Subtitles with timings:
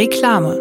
[0.00, 0.58] Reklame.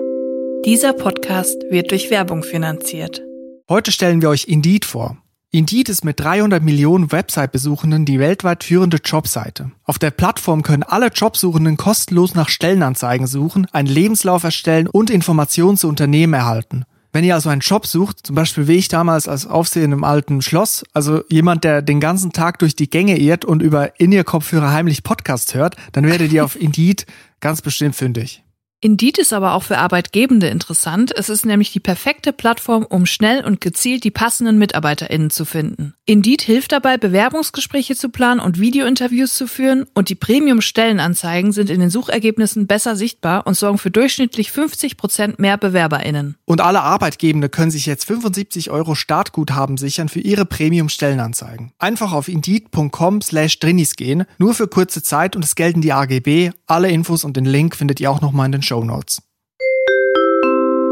[0.65, 3.21] Dieser Podcast wird durch Werbung finanziert.
[3.69, 5.15] Heute stellen wir euch Indeed vor.
[5.49, 9.71] Indeed ist mit 300 Millionen Website-Besuchenden die weltweit führende Jobseite.
[9.85, 15.77] Auf der Plattform können alle Jobsuchenden kostenlos nach Stellenanzeigen suchen, einen Lebenslauf erstellen und Informationen
[15.77, 16.83] zu Unternehmen erhalten.
[17.13, 20.41] Wenn ihr also einen Job sucht, zum Beispiel wie ich damals als Aufseher im alten
[20.41, 25.03] Schloss, also jemand, der den ganzen Tag durch die Gänge irrt und über In-Ear-Kopfhörer heimlich
[25.03, 27.05] Podcast hört, dann werdet ihr auf Indeed
[27.39, 28.43] ganz bestimmt fündig.
[28.81, 31.11] Indeed ist aber auch für Arbeitgebende interessant.
[31.13, 35.95] Es ist nämlich die perfekte Plattform, um schnell und gezielt die passenden MitarbeiterInnen zu finden.
[36.05, 41.81] Indeed hilft dabei, Bewerbungsgespräche zu planen und Videointerviews zu führen und die Premium-Stellenanzeigen sind in
[41.81, 46.37] den Suchergebnissen besser sichtbar und sorgen für durchschnittlich 50 Prozent mehr BewerberInnen.
[46.45, 51.73] Und alle Arbeitgebende können sich jetzt 75 Euro Startguthaben sichern für ihre Premium-Stellenanzeigen.
[51.79, 56.51] Einfach auf indeed.com slash drinis gehen, nur für kurze Zeit und es gelten die AGB.
[56.65, 59.19] Alle Infos und den Link findet ihr auch nochmal in den Show Notes.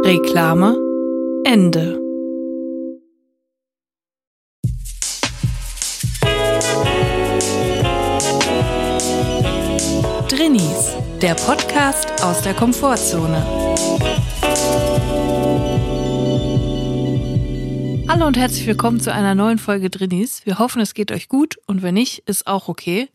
[0.04, 0.76] Reklame
[1.46, 2.02] Ende.
[10.28, 13.46] Drinnies, der Podcast aus der Komfortzone.
[18.08, 20.44] Hallo und herzlich willkommen zu einer neuen Folge Drinnies.
[20.48, 23.10] Wir hoffen, es geht euch gut und wenn nicht, ist auch okay.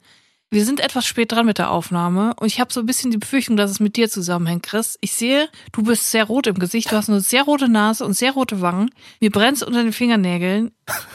[0.53, 3.17] Wir sind etwas spät dran mit der Aufnahme und ich habe so ein bisschen die
[3.17, 4.99] Befürchtung, dass es mit dir zusammenhängt, Chris.
[5.01, 8.13] Ich sehe, du bist sehr rot im Gesicht, du hast eine sehr rote Nase und
[8.13, 8.91] sehr rote Wangen.
[9.19, 10.73] Mir brennt unter den Fingernägeln.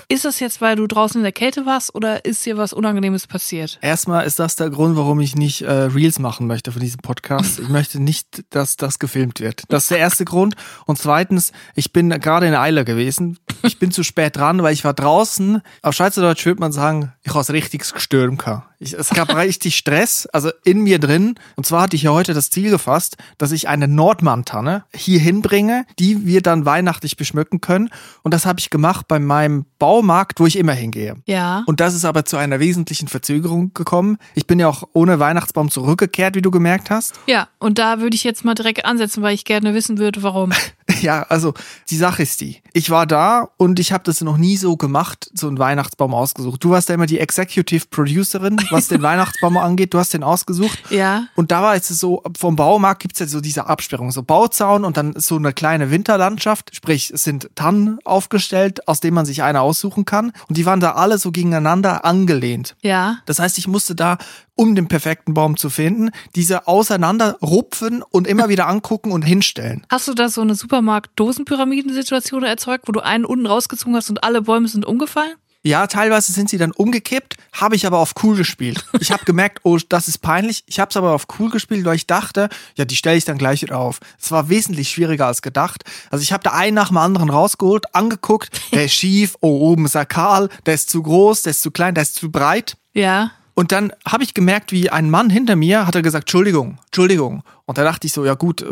[0.09, 3.27] Ist das jetzt, weil du draußen in der Kälte warst oder ist dir was Unangenehmes
[3.27, 3.77] passiert?
[3.81, 7.59] Erstmal ist das der Grund, warum ich nicht äh, Reels machen möchte von diesem Podcast.
[7.59, 9.63] Ich möchte nicht, dass das gefilmt wird.
[9.67, 10.55] Das ist der erste Grund.
[10.85, 13.37] Und zweitens, ich bin gerade in Eile gewesen.
[13.63, 15.61] Ich bin zu spät dran, weil ich war draußen.
[15.81, 18.43] Auf Schweizerdeutsch würde man sagen, ich habe richtig gestürmt.
[18.79, 21.35] Ich, es gab richtig Stress, also in mir drin.
[21.55, 25.85] Und zwar hatte ich ja heute das Ziel gefasst, dass ich eine Nordmann-Tanne hier hinbringe,
[25.99, 27.89] die wir dann weihnachtlich beschmücken können.
[28.23, 31.15] Und das habe ich gemacht bei meinem Baumarkt, wo ich immer hingehe.
[31.25, 31.63] Ja.
[31.67, 34.17] Und das ist aber zu einer wesentlichen Verzögerung gekommen.
[34.33, 37.15] Ich bin ja auch ohne Weihnachtsbaum zurückgekehrt, wie du gemerkt hast.
[37.27, 40.51] Ja, und da würde ich jetzt mal direkt ansetzen, weil ich gerne wissen würde, warum.
[41.01, 41.53] Ja, also
[41.89, 42.61] die Sache ist die.
[42.73, 46.63] Ich war da und ich habe das noch nie so gemacht, so einen Weihnachtsbaum ausgesucht.
[46.63, 49.93] Du warst ja immer die Executive Producerin, was den Weihnachtsbaum angeht.
[49.93, 50.79] Du hast den ausgesucht.
[50.89, 51.25] Ja.
[51.35, 54.97] Und da war jetzt so, vom Baumarkt gibt's ja so diese Absperrung, so Bauzaun und
[54.97, 56.73] dann so eine kleine Winterlandschaft.
[56.73, 60.31] Sprich, es sind Tannen aufgestellt, aus denen man sich eine aussuchen kann.
[60.47, 62.75] Und die waren da alle so gegeneinander angelehnt.
[62.81, 63.19] Ja.
[63.25, 64.17] Das heißt, ich musste da,
[64.55, 69.85] um den perfekten Baum zu finden, diese auseinanderrupfen und immer wieder angucken und hinstellen.
[69.89, 74.41] Hast du da so eine Supermarkt-Dosenpyramidensituation erzeugt, wo du einen unten rausgezogen hast und alle
[74.41, 75.35] Bäume sind umgefallen?
[75.67, 78.85] Ja, teilweise sind sie dann umgekippt, habe ich aber auf cool gespielt.
[79.01, 80.63] Ich habe gemerkt, oh, das ist peinlich.
[80.65, 83.37] Ich habe es aber auf cool gespielt, weil ich dachte, ja, die stelle ich dann
[83.37, 83.99] gleich wieder auf.
[84.17, 85.83] Es war wesentlich schwieriger als gedacht.
[86.09, 89.83] Also ich habe da einen nach dem anderen rausgeholt, angeguckt, der ist schief, oh, oben
[89.83, 92.77] ist er kahl, der ist zu groß, der ist zu klein, der ist zu breit.
[92.93, 93.31] Ja.
[93.57, 97.41] Und dann habe ich gemerkt, wie ein Mann hinter mir hat er gesagt, Entschuldigung, Entschuldigung.
[97.65, 98.67] Und da dachte ich so, ja gut, äh,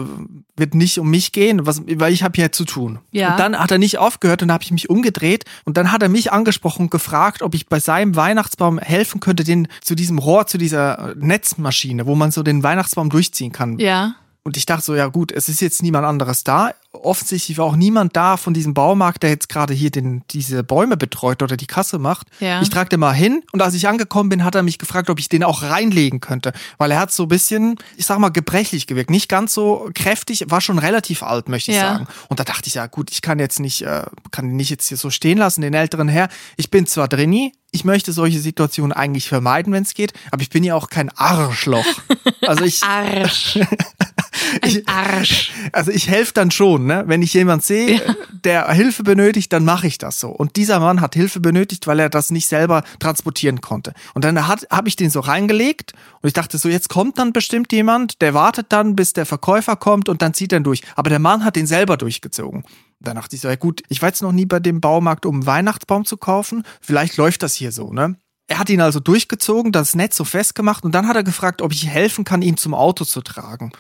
[0.56, 3.00] wird nicht um mich gehen, was, weil ich habe hier zu tun.
[3.10, 3.32] Ja.
[3.32, 6.04] Und dann hat er nicht aufgehört und da habe ich mich umgedreht und dann hat
[6.04, 10.20] er mich angesprochen und gefragt, ob ich bei seinem Weihnachtsbaum helfen könnte, den zu diesem
[10.20, 13.80] Rohr, zu dieser äh, Netzmaschine, wo man so den Weihnachtsbaum durchziehen kann.
[13.80, 14.18] Ja.
[14.48, 16.72] Und ich dachte so, ja gut, es ist jetzt niemand anderes da.
[16.92, 20.98] Offensichtlich war auch niemand da von diesem Baumarkt, der jetzt gerade hier den, diese Bäume
[20.98, 22.28] betreut oder die Kasse macht.
[22.40, 22.62] Ja.
[22.62, 25.18] Ich trage den mal hin und als ich angekommen bin, hat er mich gefragt, ob
[25.18, 26.54] ich den auch reinlegen könnte.
[26.78, 29.10] Weil er hat so ein bisschen, ich sag mal, gebrechlich gewirkt.
[29.10, 31.94] Nicht ganz so kräftig, war schon relativ alt, möchte ich Ja.
[31.94, 32.08] sagen.
[32.30, 34.98] Und da dachte ich, ja gut, ich kann jetzt nicht, äh, kann nicht jetzt hier
[34.98, 36.30] so stehen lassen, den älteren Herr.
[36.56, 40.52] Ich bin zwar drinni, ich möchte solche Situationen eigentlich vermeiden, wenn es geht, aber ich
[40.52, 41.84] bin ja auch kein Arschloch.
[42.42, 43.58] Also ich, Arsch.
[44.62, 45.52] Ein Arsch.
[45.72, 47.04] also ich helfe dann schon, ne?
[47.08, 48.02] Wenn ich jemand sehe,
[48.44, 50.30] der Hilfe benötigt, dann mache ich das so.
[50.30, 53.94] Und dieser Mann hat Hilfe benötigt, weil er das nicht selber transportieren konnte.
[54.14, 57.72] Und dann habe ich den so reingelegt und ich dachte so, jetzt kommt dann bestimmt
[57.72, 60.82] jemand, der wartet dann, bis der Verkäufer kommt und dann zieht er ihn durch.
[60.96, 62.64] Aber der Mann hat den selber durchgezogen.
[63.00, 65.36] Dann dachte ich so, ja gut, ich war jetzt noch nie bei dem Baumarkt, um
[65.36, 66.64] einen Weihnachtsbaum zu kaufen.
[66.82, 68.16] Vielleicht läuft das hier so, ne?
[68.48, 71.72] Er hat ihn also durchgezogen, das Netz so festgemacht und dann hat er gefragt, ob
[71.72, 73.72] ich helfen kann, ihn zum Auto zu tragen.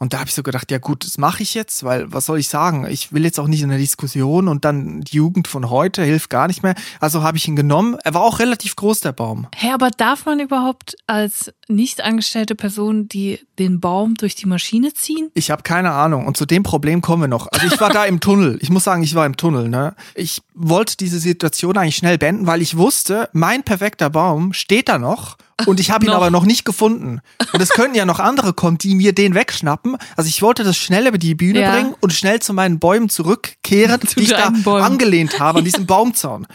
[0.00, 2.38] Und da habe ich so gedacht, ja gut, das mache ich jetzt, weil was soll
[2.38, 2.86] ich sagen?
[2.88, 6.30] Ich will jetzt auch nicht in der Diskussion und dann die Jugend von heute hilft
[6.30, 6.74] gar nicht mehr.
[7.00, 7.98] Also habe ich ihn genommen.
[8.02, 9.46] Er war auch relativ groß, der Baum.
[9.54, 14.92] Hä, aber darf man überhaupt als nicht angestellte Person die den Baum durch die Maschine
[14.94, 15.30] ziehen?
[15.34, 16.26] Ich habe keine Ahnung.
[16.26, 17.46] Und zu dem Problem kommen wir noch.
[17.52, 18.58] Also ich war da im Tunnel.
[18.60, 19.68] Ich muss sagen, ich war im Tunnel.
[19.68, 19.94] Ne?
[20.14, 24.98] Ich wollte diese Situation eigentlich schnell beenden, weil ich wusste, mein perfekter Baum steht da
[24.98, 25.36] noch
[25.66, 27.20] Und ich habe ihn aber noch nicht gefunden.
[27.52, 29.96] Und es könnten ja noch andere kommen, die mir den wegschnappen.
[30.16, 31.72] Also ich wollte das schnell über die Bühne Ja.
[31.72, 34.84] bringen und schnell zu meinen Bäumen zurückkehren, Zu die ich da Bäumen.
[34.84, 36.46] angelehnt habe an diesem Baumzaun.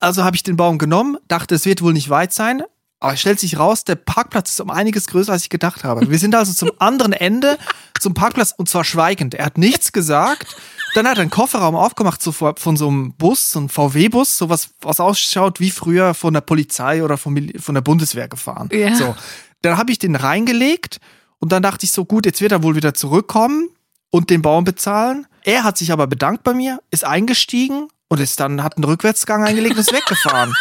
[0.00, 2.62] Also habe ich den Baum genommen, dachte, es wird wohl nicht weit sein.
[3.00, 6.10] Aber es stellt sich raus, der Parkplatz ist um einiges größer, als ich gedacht habe.
[6.10, 7.58] Wir sind also zum anderen Ende
[7.98, 9.34] zum Parkplatz und zwar schweigend.
[9.34, 10.54] Er hat nichts gesagt.
[10.94, 14.36] Dann hat er einen Kofferraum aufgemacht so von, von so einem Bus, so einem VW-Bus,
[14.36, 18.68] sowas, was ausschaut wie früher von der Polizei oder Mil- von der Bundeswehr gefahren.
[18.72, 18.94] Ja.
[18.94, 19.16] So.
[19.62, 20.98] Dann habe ich den reingelegt
[21.38, 23.68] und dann dachte ich so, gut, jetzt wird er wohl wieder zurückkommen
[24.10, 25.26] und den Baum bezahlen.
[25.44, 29.44] Er hat sich aber bedankt bei mir, ist eingestiegen und ist dann, hat einen Rückwärtsgang
[29.44, 30.52] eingelegt und ist weggefahren.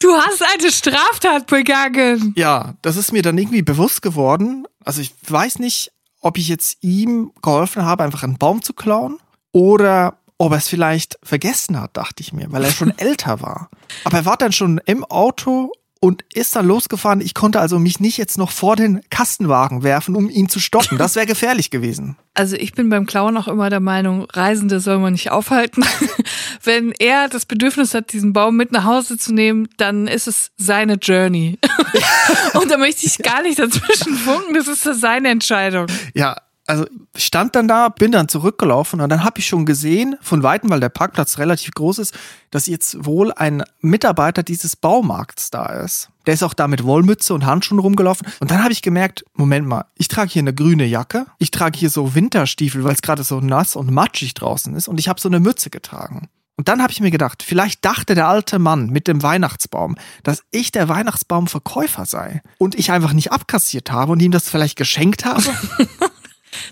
[0.00, 2.32] Du hast eine Straftat begangen.
[2.36, 4.66] Ja, das ist mir dann irgendwie bewusst geworden.
[4.84, 9.18] Also ich weiß nicht, ob ich jetzt ihm geholfen habe, einfach einen Baum zu klauen
[9.52, 13.70] oder ob er es vielleicht vergessen hat, dachte ich mir, weil er schon älter war.
[14.04, 15.72] Aber er war dann schon im Auto
[16.06, 17.20] und ist dann losgefahren.
[17.20, 20.98] Ich konnte also mich nicht jetzt noch vor den Kastenwagen werfen, um ihn zu stoppen.
[20.98, 22.16] Das wäre gefährlich gewesen.
[22.38, 25.82] Also ich bin beim Klauen auch immer der Meinung, Reisende soll man nicht aufhalten.
[26.62, 30.50] Wenn er das Bedürfnis hat, diesen Baum mit nach Hause zu nehmen, dann ist es
[30.58, 31.58] seine Journey.
[32.52, 35.86] Und da möchte ich gar nicht dazwischen funken, das ist seine Entscheidung.
[36.12, 36.36] Ja,
[36.66, 36.84] also
[37.14, 40.80] stand dann da, bin dann zurückgelaufen und dann habe ich schon gesehen, von Weitem, weil
[40.80, 42.14] der Parkplatz relativ groß ist,
[42.50, 46.10] dass jetzt wohl ein Mitarbeiter dieses Baumarkts da ist.
[46.26, 48.26] Der ist auch da mit Wollmütze und Handschuhen rumgelaufen.
[48.40, 51.78] Und dann habe ich gemerkt, Moment mal, ich trage hier eine grüne Jacke, ich trage
[51.78, 55.20] hier so Winterstiefel, weil es gerade so nass und matschig draußen ist und ich habe
[55.20, 56.28] so eine Mütze getragen.
[56.58, 60.42] Und dann habe ich mir gedacht, vielleicht dachte der alte Mann mit dem Weihnachtsbaum, dass
[60.50, 65.26] ich der Weihnachtsbaumverkäufer sei und ich einfach nicht abkassiert habe und ihm das vielleicht geschenkt
[65.26, 65.44] habe.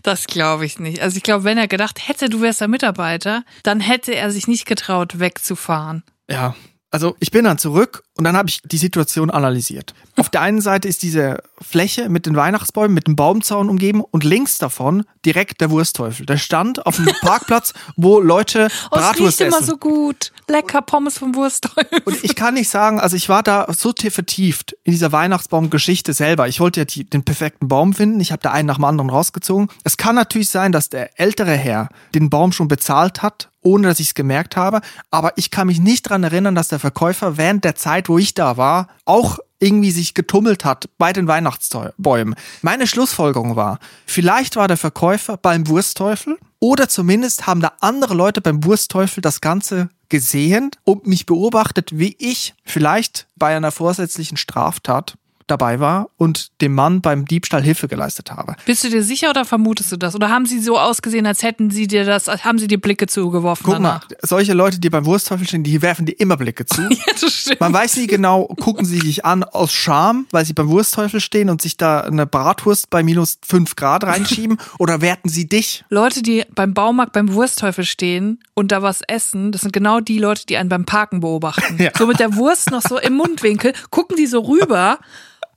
[0.03, 1.01] Das glaube ich nicht.
[1.01, 4.49] Also ich glaube, wenn er gedacht hätte, du wärst der Mitarbeiter, dann hätte er sich
[4.49, 6.03] nicht getraut, wegzufahren.
[6.29, 6.55] Ja,
[6.91, 9.95] also ich bin dann zurück und dann habe ich die Situation analysiert.
[10.17, 14.25] Auf der einen Seite ist diese Fläche mit den Weihnachtsbäumen, mit dem Baumzaun umgeben und
[14.25, 16.27] links davon direkt der Wurstteufel.
[16.27, 19.67] Der stand auf dem Parkplatz, wo Leute Oh, es Bratwurst riecht immer essen.
[19.67, 20.33] so gut.
[20.49, 22.03] Lecker Pommes vom Wurstteufel.
[22.05, 26.13] Und ich kann nicht sagen, also ich war da so tief vertieft in dieser Weihnachtsbaumgeschichte
[26.13, 26.49] selber.
[26.49, 28.21] Ich wollte ja die, den perfekten Baum finden.
[28.21, 29.69] Ich habe da einen nach dem anderen rausgezogen.
[29.85, 34.01] Es kann natürlich sein, dass der ältere Herr den Baum schon bezahlt hat, ohne dass
[34.01, 34.81] ich es gemerkt habe.
[35.11, 38.35] Aber ich kann mich nicht dran erinnern, dass der Verkäufer während der Zeit, wo ich
[38.35, 42.35] da war, auch irgendwie sich getummelt hat bei den Weihnachtsbäumen.
[42.63, 48.41] Meine Schlussfolgerung war, vielleicht war der Verkäufer beim Wurstteufel oder zumindest haben da andere Leute
[48.41, 55.17] beim Wurstteufel das Ganze gesehen und mich beobachtet, wie ich vielleicht bei einer vorsätzlichen Straftat
[55.47, 58.57] dabei war und dem Mann beim Diebstahl Hilfe geleistet habe.
[58.67, 60.15] Bist du dir sicher oder vermutest du das?
[60.15, 63.07] Oder haben sie so ausgesehen, als hätten sie dir das, als haben sie dir Blicke
[63.07, 64.09] zugeworfen Guck mal, danach?
[64.23, 66.83] solche Leute, die beim Wurstteufel stehen, die werfen dir immer Blicke zu.
[66.95, 67.61] Ja, das stimmt.
[67.61, 71.51] Man weiß nie genau, gucken sie sich an aus Scham, weil sie beim Wurstteufel stehen
[71.51, 75.85] und sich da eine Bratwurst bei minus fünf Grad reinschieben oder werten sie dich?
[75.89, 80.19] Leute, die beim Baumarkt beim Wurstteufel stehen und da was essen, das sind genau die
[80.19, 81.79] Leute, die einen beim Parken beobachten.
[81.85, 81.91] Ja.
[81.99, 84.99] So mit der Wurst noch so im Mundwinkel, gucken die so rüber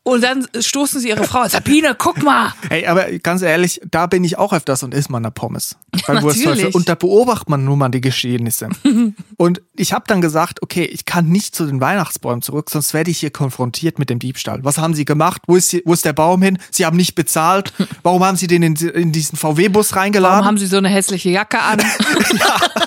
[0.07, 1.45] und dann stoßen sie ihre Frau.
[1.50, 2.54] Sabine, guck mal.
[2.69, 6.24] Ey, aber ganz ehrlich, da bin ich auch öfters und isst mal eine Pommes natürlich.
[6.24, 6.68] Wurstteufel.
[6.68, 8.69] Und da beobachtet man nun mal die Geschehnisse.
[9.38, 13.12] und ich habe dann gesagt, okay, ich kann nicht zu den Weihnachtsbäumen zurück, sonst werde
[13.12, 14.63] ich hier konfrontiert mit dem Diebstahl.
[14.63, 15.42] Was haben sie gemacht?
[15.45, 16.57] Wo ist, hier, wo ist der Baum hin?
[16.71, 17.74] Sie haben nicht bezahlt.
[18.03, 20.46] Warum haben sie den in, in diesen VW-Bus Warum reingeladen?
[20.46, 21.79] haben sie so eine hässliche Jacke an?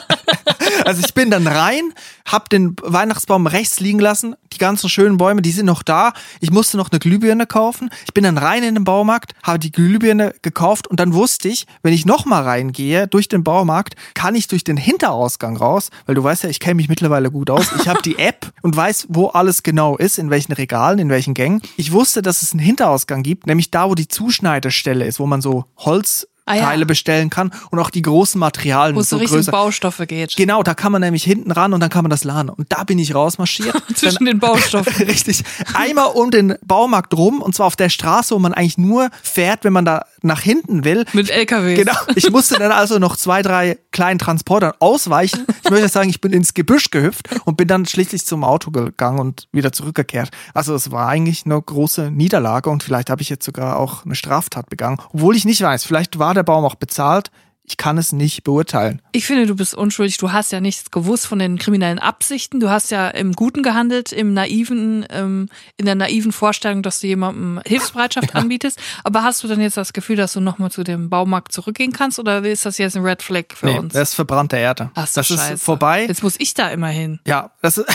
[0.91, 1.95] Also ich bin dann rein,
[2.25, 6.13] hab den Weihnachtsbaum rechts liegen lassen, die ganzen schönen Bäume, die sind noch da.
[6.41, 7.91] Ich musste noch eine Glühbirne kaufen.
[8.07, 11.69] Ich bin dann rein in den Baumarkt, habe die Glühbirne gekauft und dann wusste ich,
[11.85, 16.25] wenn ich nochmal reingehe durch den Baumarkt, kann ich durch den Hinterausgang raus, weil du
[16.25, 17.69] weißt ja, ich kenne mich mittlerweile gut aus.
[17.79, 21.35] Ich habe die App und weiß, wo alles genau ist, in welchen Regalen, in welchen
[21.35, 21.63] Gängen.
[21.77, 25.41] Ich wusste, dass es einen Hinterausgang gibt, nämlich da, wo die Zuschneidestelle ist, wo man
[25.41, 26.65] so Holz Ah ja.
[26.65, 29.53] Teile bestellen kann und auch die großen Materialien Wo es so Richtung größer.
[29.53, 30.37] Baustoffe geht.
[30.37, 32.51] Genau, da kann man nämlich hinten ran und dann kann man das laden.
[32.51, 33.75] Und da bin ich rausmarschiert.
[33.95, 34.93] Zwischen den Baustoffen.
[35.07, 35.43] Richtig.
[35.75, 39.65] Einmal um den Baumarkt rum und zwar auf der Straße, wo man eigentlich nur fährt,
[39.65, 41.05] wenn man da nach hinten will.
[41.13, 41.79] Mit LKWs.
[41.79, 41.97] Genau.
[42.15, 45.47] Ich musste dann also noch zwei, drei kleinen Transportern ausweichen.
[45.65, 49.19] Ich möchte sagen, ich bin ins Gebüsch gehüpft und bin dann schließlich zum Auto gegangen
[49.19, 50.31] und wieder zurückgekehrt.
[50.55, 54.15] Also es war eigentlich eine große Niederlage und vielleicht habe ich jetzt sogar auch eine
[54.15, 55.85] Straftat begangen, obwohl ich nicht weiß.
[55.85, 57.31] Vielleicht war der Baum auch bezahlt.
[57.71, 59.01] Ich kann es nicht beurteilen.
[59.13, 60.17] Ich finde, du bist unschuldig.
[60.17, 62.59] Du hast ja nichts gewusst von den kriminellen Absichten.
[62.59, 67.07] Du hast ja im Guten gehandelt, im naiven, ähm, in der naiven Vorstellung, dass du
[67.07, 68.41] jemandem Hilfsbereitschaft ja.
[68.41, 68.81] anbietest.
[69.05, 72.19] Aber hast du dann jetzt das Gefühl, dass du nochmal zu dem Baumarkt zurückgehen kannst?
[72.19, 73.93] Oder ist das jetzt ein Red Flag für nee, uns?
[73.93, 74.91] Das ist verbrannte Erde.
[74.97, 75.55] Ach das Scheiße.
[75.55, 76.07] ist vorbei.
[76.09, 77.21] Jetzt muss ich da immer hin.
[77.25, 77.87] Ja, das ist,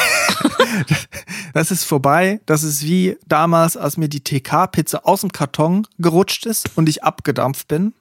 [1.53, 2.39] das ist vorbei.
[2.45, 7.03] Das ist wie damals, als mir die TK-Pizza aus dem Karton gerutscht ist und ich
[7.03, 7.93] abgedampft bin.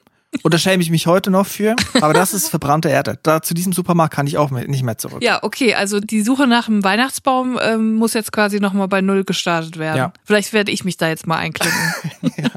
[0.43, 1.77] Und da schäme ich mich heute noch für.
[2.01, 3.19] Aber das ist verbrannte Erde.
[3.23, 5.23] Da zu diesem Supermarkt kann ich auch nicht mehr zurück.
[5.23, 5.75] Ja, okay.
[5.75, 9.99] Also die Suche nach dem Weihnachtsbaum ähm, muss jetzt quasi nochmal bei Null gestartet werden.
[9.99, 10.13] Ja.
[10.25, 11.79] Vielleicht werde ich mich da jetzt mal einklicken.
[12.37, 12.51] ja.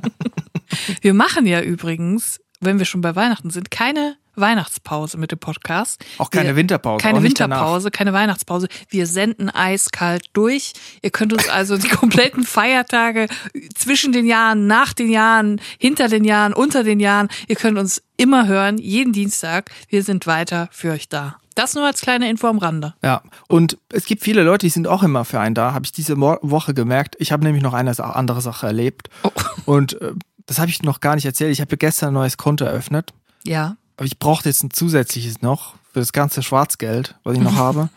[1.01, 6.06] Wir machen ja übrigens, wenn wir schon bei Weihnachten sind, keine Weihnachtspause mit dem Podcast.
[6.20, 7.02] Auch keine wir, Winterpause.
[7.02, 8.68] Keine Winterpause, keine Weihnachtspause.
[8.90, 10.74] Wir senden eiskalt durch.
[11.02, 13.28] Ihr könnt uns also die kompletten Feiertage
[13.76, 18.04] zwischen den Jahren, nach den Jahren, hinter den Jahren, unter den Jahren, ihr könnt uns
[18.16, 19.72] immer hören, jeden Dienstag.
[19.90, 21.38] Wir sind weiter für euch da.
[21.56, 22.94] Das nur als kleine Info am Rande.
[23.04, 25.92] Ja, und es gibt viele Leute, die sind auch immer für einen da, habe ich
[25.92, 27.16] diese Woche gemerkt.
[27.18, 29.10] Ich habe nämlich noch eine andere Sache erlebt.
[29.24, 29.32] Oh.
[29.66, 30.14] Und äh,
[30.48, 31.51] das habe ich noch gar nicht erzählt.
[31.51, 33.13] Ich habe gestern ein neues Konto eröffnet.
[33.44, 33.77] Ja.
[33.98, 37.89] Aber ich brauchte jetzt ein zusätzliches noch für das ganze Schwarzgeld, was ich noch habe.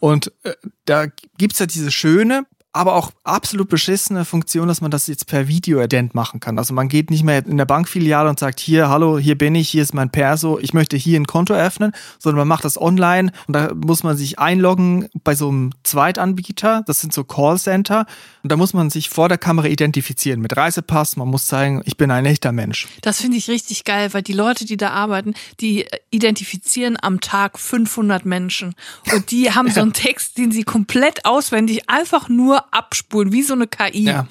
[0.00, 0.54] Und äh,
[0.86, 1.06] da
[1.38, 6.14] gibt's ja diese schöne aber auch absolut beschissene Funktion, dass man das jetzt per Video-Ident
[6.14, 6.58] machen kann.
[6.58, 9.68] Also man geht nicht mehr in der Bankfiliale und sagt, hier, hallo, hier bin ich,
[9.68, 13.32] hier ist mein Perso, ich möchte hier ein Konto eröffnen, sondern man macht das online
[13.46, 18.06] und da muss man sich einloggen bei so einem Zweitanbieter, das sind so Callcenter.
[18.42, 21.96] Und da muss man sich vor der Kamera identifizieren mit Reisepass, man muss zeigen, ich
[21.96, 22.88] bin ein echter Mensch.
[23.02, 27.58] Das finde ich richtig geil, weil die Leute, die da arbeiten, die identifizieren am Tag
[27.58, 28.74] 500 Menschen.
[29.12, 33.54] Und die haben so einen Text, den sie komplett auswendig einfach nur abspulen, wie so
[33.54, 34.04] eine KI.
[34.04, 34.26] Ja.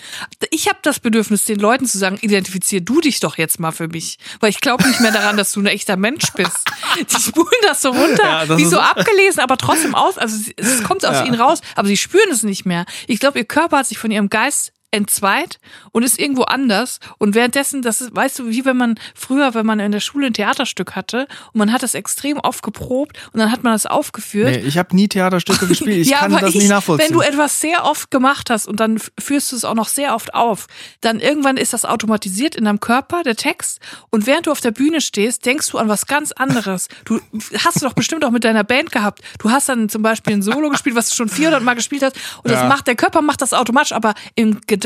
[0.50, 3.88] Ich habe das Bedürfnis, den Leuten zu sagen, identifizier du dich doch jetzt mal für
[3.88, 4.18] mich.
[4.40, 6.70] Weil ich glaube nicht mehr daran, dass du ein echter Mensch bist.
[7.00, 10.18] Die spulen das so runter, ja, wie so abgelesen, aber trotzdem aus.
[10.18, 11.26] Also es kommt aus ja.
[11.26, 12.86] ihnen raus, aber sie spüren es nicht mehr.
[13.08, 15.60] Ich glaube, ihr Körper hat sich von ihrem Geist entzweit
[15.92, 17.00] und ist irgendwo anders.
[17.18, 20.28] Und währenddessen, das ist, weißt du, wie wenn man früher, wenn man in der Schule
[20.28, 23.86] ein Theaterstück hatte und man hat das extrem oft geprobt und dann hat man das
[23.86, 24.52] aufgeführt.
[24.52, 25.98] Nee, ich habe nie Theaterstücke gespielt.
[25.98, 27.10] Ich ja, kann das ich, nicht nachvollziehen.
[27.10, 30.14] Wenn du etwas sehr oft gemacht hast und dann führst du es auch noch sehr
[30.14, 30.68] oft auf,
[31.00, 33.80] dann irgendwann ist das automatisiert in deinem Körper, der Text.
[34.10, 36.90] Und während du auf der Bühne stehst, denkst du an was ganz anderes.
[37.06, 37.22] Du
[37.64, 39.22] hast du doch bestimmt auch mit deiner Band gehabt.
[39.40, 42.18] Du hast dann zum Beispiel ein Solo gespielt, was du schon 400 Mal gespielt hast.
[42.44, 42.60] Und ja.
[42.60, 44.81] das macht, der Körper macht das automatisch, aber im Gedanken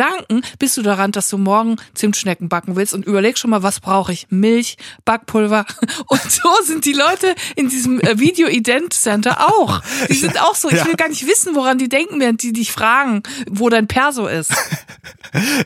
[0.59, 4.11] bist du daran, dass du morgen Zimtschnecken backen willst und überleg schon mal, was brauche
[4.11, 4.27] ich?
[4.29, 5.65] Milch, Backpulver.
[6.07, 9.81] Und so sind die Leute in diesem äh, Video Ident Center auch.
[10.09, 10.69] Die sind auch so.
[10.69, 14.27] Ich will gar nicht wissen, woran die denken, während die dich fragen, wo dein Perso
[14.27, 14.53] ist.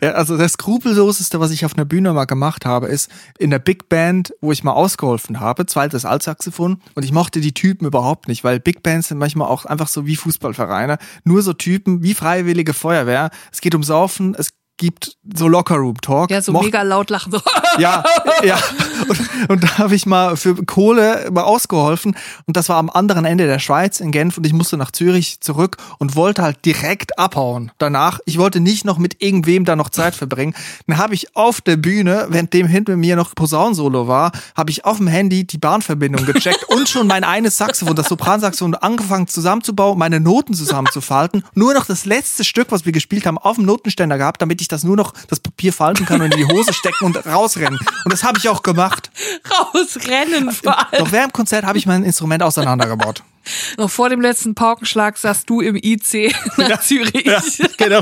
[0.01, 3.59] Ja, also das skrupelloseste, was ich auf einer Bühne mal gemacht habe, ist in der
[3.59, 6.81] Big Band, wo ich mal ausgeholfen habe, zweites Altsaxophon.
[6.95, 10.05] Und ich mochte die Typen überhaupt nicht, weil Big Bands sind manchmal auch einfach so
[10.05, 10.97] wie Fußballvereine.
[11.23, 13.29] Nur so Typen wie Freiwillige Feuerwehr.
[13.51, 16.31] Es geht um Saufen, es gibt so Lockerroom-Talk.
[16.31, 17.31] Ja, so Mocht mega laut lachen.
[17.31, 17.41] So.
[17.77, 18.03] Ja,
[18.43, 18.57] ja.
[19.09, 22.15] Und, und da habe ich mal für Kohle mal ausgeholfen.
[22.45, 25.41] Und das war am anderen Ende der Schweiz in Genf und ich musste nach Zürich
[25.41, 27.71] zurück und wollte halt direkt abhauen.
[27.77, 30.53] Danach, ich wollte nicht noch mit irgendwem da noch Zeit verbringen.
[30.87, 34.85] Dann habe ich auf der Bühne, während dem hinter mir noch Posaunensolo war, habe ich
[34.85, 39.97] auf dem Handy die Bahnverbindung gecheckt und schon mein eines Saxophon, das Sopransaxophon, angefangen zusammenzubauen,
[39.97, 41.43] meine Noten zusammenzufalten.
[41.53, 44.67] Nur noch das letzte Stück, was wir gespielt haben, auf dem Notenständer gehabt, damit ich
[44.67, 47.79] das nur noch das Papier falten kann und in die Hose stecken und rausrennen.
[48.03, 48.98] Und das habe ich auch gemacht.
[49.73, 51.03] Rausrennen vor allem.
[51.03, 53.23] Noch während dem Konzert habe ich mein Instrument auseinandergebaut.
[53.77, 57.25] Noch vor dem letzten Paukenschlag saßt du im IC nach ja, Zürich.
[57.25, 57.41] Ja,
[57.77, 58.01] genau.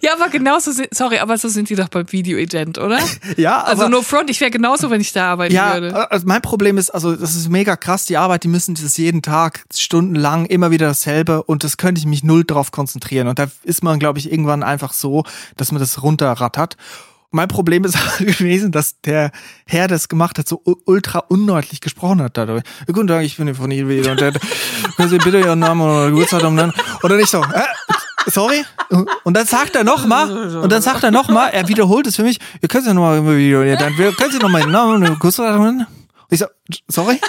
[0.00, 2.98] ja, aber genauso sind, sorry, aber so sind die doch beim Video-Ident, oder?
[3.36, 6.10] Ja, Also no front, ich wäre genauso, wenn ich da arbeiten ja, würde.
[6.10, 9.22] Also mein Problem ist, also das ist mega krass, die Arbeit, die müssen das jeden
[9.22, 13.28] Tag, stundenlang, immer wieder dasselbe und das könnte ich mich null drauf konzentrieren.
[13.28, 15.24] Und da ist man, glaube ich, irgendwann einfach so,
[15.56, 16.76] dass man das runterrattert
[17.32, 19.32] mein Problem ist gewesen, dass der
[19.66, 22.62] Herr, das gemacht hat, so ultra undeutlich gesprochen hat dadurch.
[22.86, 24.32] Guten Tag, ich bin von Ihnen wieder und der,
[24.96, 26.72] können Sie bitte Ihren Namen oder Geburtsdatum nennen?
[27.02, 27.62] Oder nicht so, äh,
[28.26, 28.64] sorry?
[29.24, 32.38] Und dann sagt er nochmal, und dann sagt er nochmal, er wiederholt es für mich,
[32.60, 33.18] ihr könnt ja nochmal
[33.76, 35.86] dann können Sie nochmal Ihren Namen und Geburtsdatum nennen?
[36.28, 36.46] Ich so,
[36.88, 37.20] sorry?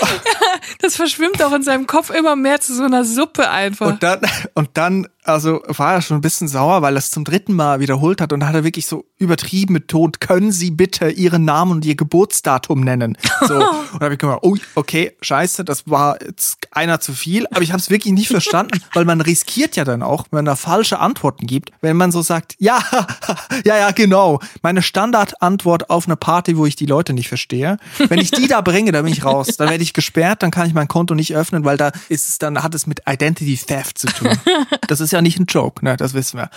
[0.80, 3.86] das verschwimmt auch in seinem Kopf immer mehr zu so einer Suppe einfach.
[3.86, 4.20] Und dann,
[4.54, 7.80] und dann also war er schon ein bisschen sauer, weil er es zum dritten Mal
[7.80, 11.72] wiederholt hat und dann hat er wirklich so übertrieben betont, können Sie bitte Ihren Namen
[11.72, 13.18] und Ihr Geburtsdatum nennen?
[13.46, 13.54] So.
[13.92, 17.62] und da habe ich gedacht, oh, okay, scheiße, das war jetzt einer zu viel, aber
[17.62, 20.56] ich habe es wirklich nicht verstanden, weil man riskiert ja dann auch, wenn man da
[20.56, 22.82] falsche Antworten gibt, wenn man so sagt, ja,
[23.64, 28.20] ja, ja, genau, meine Standardantwort auf eine Party, wo ich die Leute nicht verstehe, wenn
[28.20, 30.74] ich die da bringe, dann bin ich raus, dann werde ich gesperrt, dann kann ich
[30.74, 34.06] mein Konto nicht öffnen, weil da ist es dann hat es mit Identity Theft zu
[34.08, 34.30] tun.
[34.88, 36.50] Das ist ja nicht ein Joke, ne, das wissen wir.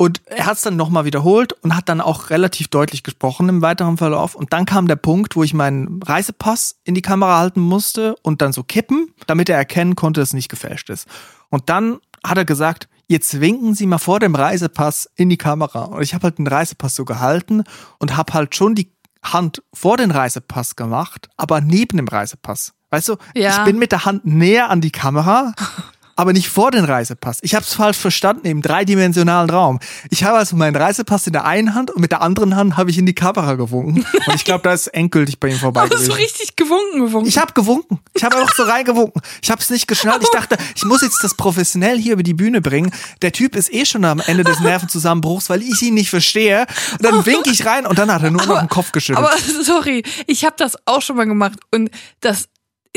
[0.00, 3.62] Und er hat es dann nochmal wiederholt und hat dann auch relativ deutlich gesprochen im
[3.62, 4.36] weiteren Verlauf.
[4.36, 8.40] Und dann kam der Punkt, wo ich meinen Reisepass in die Kamera halten musste und
[8.40, 11.08] dann so kippen, damit er erkennen konnte, dass es nicht gefälscht ist.
[11.50, 15.86] Und dann hat er gesagt, jetzt winken Sie mal vor dem Reisepass in die Kamera.
[15.86, 17.64] Und ich habe halt den Reisepass so gehalten
[17.98, 22.72] und habe halt schon die Hand vor den Reisepass gemacht, aber neben dem Reisepass.
[22.90, 23.50] Weißt du, Ja.
[23.58, 25.52] ich bin mit der Hand näher an die Kamera,
[26.18, 27.38] aber nicht vor den Reisepass.
[27.42, 29.78] Ich habe es falsch verstanden im dreidimensionalen Raum.
[30.10, 32.90] Ich habe also meinen Reisepass in der einen Hand und mit der anderen Hand habe
[32.90, 34.04] ich in die Kamera gewunken.
[34.26, 36.16] Und ich glaube, da ist endgültig bei ihm vorbei Aber so gewesen.
[36.16, 37.28] richtig gewunken, gewunken.
[37.28, 38.00] Ich habe gewunken.
[38.14, 39.22] Ich habe einfach so reingewunken.
[39.40, 40.20] Ich habe es nicht geschnallt.
[40.24, 42.90] Ich dachte, ich muss jetzt das professionell hier über die Bühne bringen.
[43.22, 46.66] Der Typ ist eh schon am Ende des Nervenzusammenbruchs, weil ich ihn nicht verstehe.
[46.94, 49.24] Und dann winke ich rein und dann hat er nur noch den Kopf geschüttelt.
[49.24, 52.48] Aber sorry, ich habe das auch schon mal gemacht und das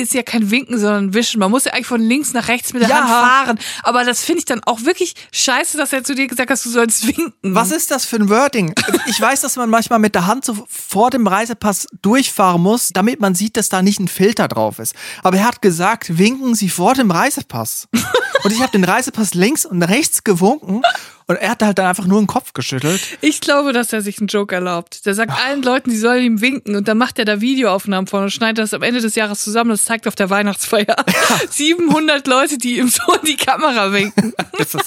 [0.02, 1.40] ist ja kein Winken, sondern Wischen.
[1.40, 2.98] Man muss ja eigentlich von links nach rechts mit der Ja.
[3.00, 3.60] Hand fahren.
[3.84, 6.70] Aber das finde ich dann auch wirklich scheiße, dass er zu dir gesagt hat, du
[6.70, 7.34] sollst winken.
[7.56, 8.74] Was ist das für ein Wording?
[9.08, 13.20] Ich weiß, dass man manchmal mit der Hand so vor dem Reisepass durchfahren muss, damit
[13.20, 14.96] man sieht, dass da nicht ein Filter drauf ist.
[15.24, 17.88] Aber er hat gesagt, winken Sie vor dem Reisepass.
[18.44, 20.82] Und ich habe den Reisepass links und rechts gewunken
[21.28, 23.00] und er hat halt dann einfach nur den Kopf geschüttelt.
[23.22, 25.06] Ich glaube, dass er sich einen Joke erlaubt.
[25.06, 28.24] Der sagt allen Leuten, die sollen ihm winken und dann macht er da Videoaufnahmen von
[28.24, 29.70] und schneidet das am Ende des Jahres zusammen.
[29.70, 30.96] Das zeigt auf der Weihnachtsfeier
[31.50, 34.34] 700 Leute, die ihm so in die Kamera winken.
[34.58, 34.78] Das,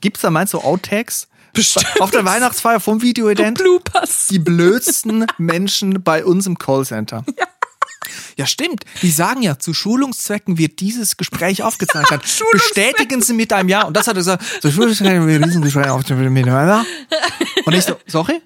[0.00, 1.28] gibt's da meinst du Outtakes?
[1.52, 2.00] Bestimmt.
[2.00, 3.58] Auf der Weihnachtsfeier vom Videoident?
[3.58, 4.28] Bloopers.
[4.28, 7.24] Die blödsten Menschen bei uns im Callcenter.
[7.38, 7.46] Ja.
[8.36, 8.84] Ja, stimmt.
[9.02, 12.22] Die sagen ja, zu Schulungszwecken wird dieses Gespräch aufgezeichnet.
[12.52, 13.82] Bestätigen Sie mit einem Ja.
[13.82, 16.86] Und das hat er gesagt, zu Schulungszwecken wird dieses Gespräch aufgezeichnet.
[17.64, 18.42] Und ich so, sorry?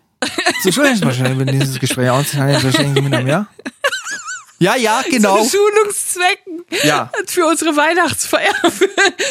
[0.62, 3.46] Zu Schulungszwecken wird dieses Gespräch aufgezeichnet, bestätigen Sie mit einem Ja?
[4.58, 5.44] Ja, ja, genau.
[5.44, 6.64] Zu Schulungszwecken.
[6.84, 7.10] Ja.
[7.26, 8.54] Für unsere Weihnachtsfeier.
[8.70, 8.88] Für,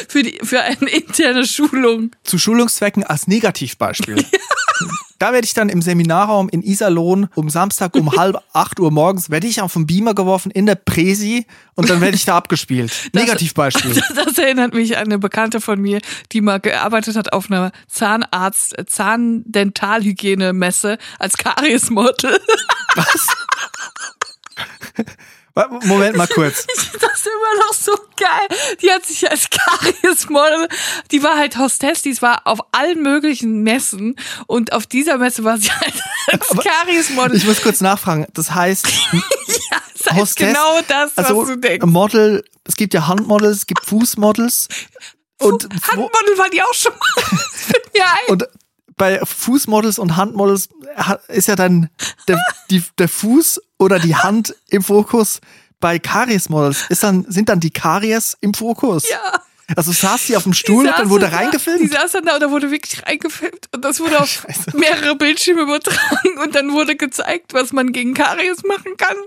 [0.07, 2.11] für, die, für eine interne Schulung.
[2.23, 4.25] zu Schulungszwecken als Negativbeispiel.
[5.19, 9.31] Da werde ich dann im Seminarraum in Iserlohn um Samstag um halb acht Uhr morgens,
[9.31, 12.91] werde ich auf den Beamer geworfen in der Präsi und dann werde ich da abgespielt.
[13.13, 13.99] Negativbeispiel.
[14.13, 16.01] Das erinnert mich an eine Bekannte von mir,
[16.33, 22.39] die mal gearbeitet hat auf einer Zahnarzt, Zahndentalhygiene-Messe als Kariesmodel.
[25.83, 26.65] Moment mal kurz.
[26.77, 28.77] Ich finde das immer noch so geil.
[28.81, 30.67] Die hat sich als Kariesmodel,
[31.11, 35.57] die war halt Hostess, die war auf allen möglichen Messen und auf dieser Messe war
[35.57, 35.93] sie halt
[36.31, 37.35] als Kariesmodel.
[37.35, 38.27] Ich muss kurz nachfragen.
[38.33, 38.87] Das heißt,
[39.71, 41.85] Ja, das heißt Hostess, genau das, was also du denkst.
[41.85, 44.67] Model, es gibt ja Handmodels, es gibt Fußmodels
[45.39, 47.39] und, Handmodel war die auch schon mal.
[47.99, 48.31] Ein.
[48.31, 48.47] und
[48.97, 51.89] bei Fußmodels und Handmodels ha- ist ja dann
[52.27, 55.39] der, die, der Fuß oder die Hand im Fokus.
[55.79, 59.07] Bei Kariesmodels ist dann, sind dann die Karies im Fokus.
[59.09, 59.19] Ja.
[59.75, 61.91] Also saß sie auf dem Die Stuhl und dann wurde da, Die reingefilmt.
[61.91, 63.67] saß dann da und da wurde wirklich reingefilmt.
[63.75, 68.63] Und das wurde auf mehrere Bildschirme übertragen und dann wurde gezeigt, was man gegen Karies
[68.63, 69.17] machen kann.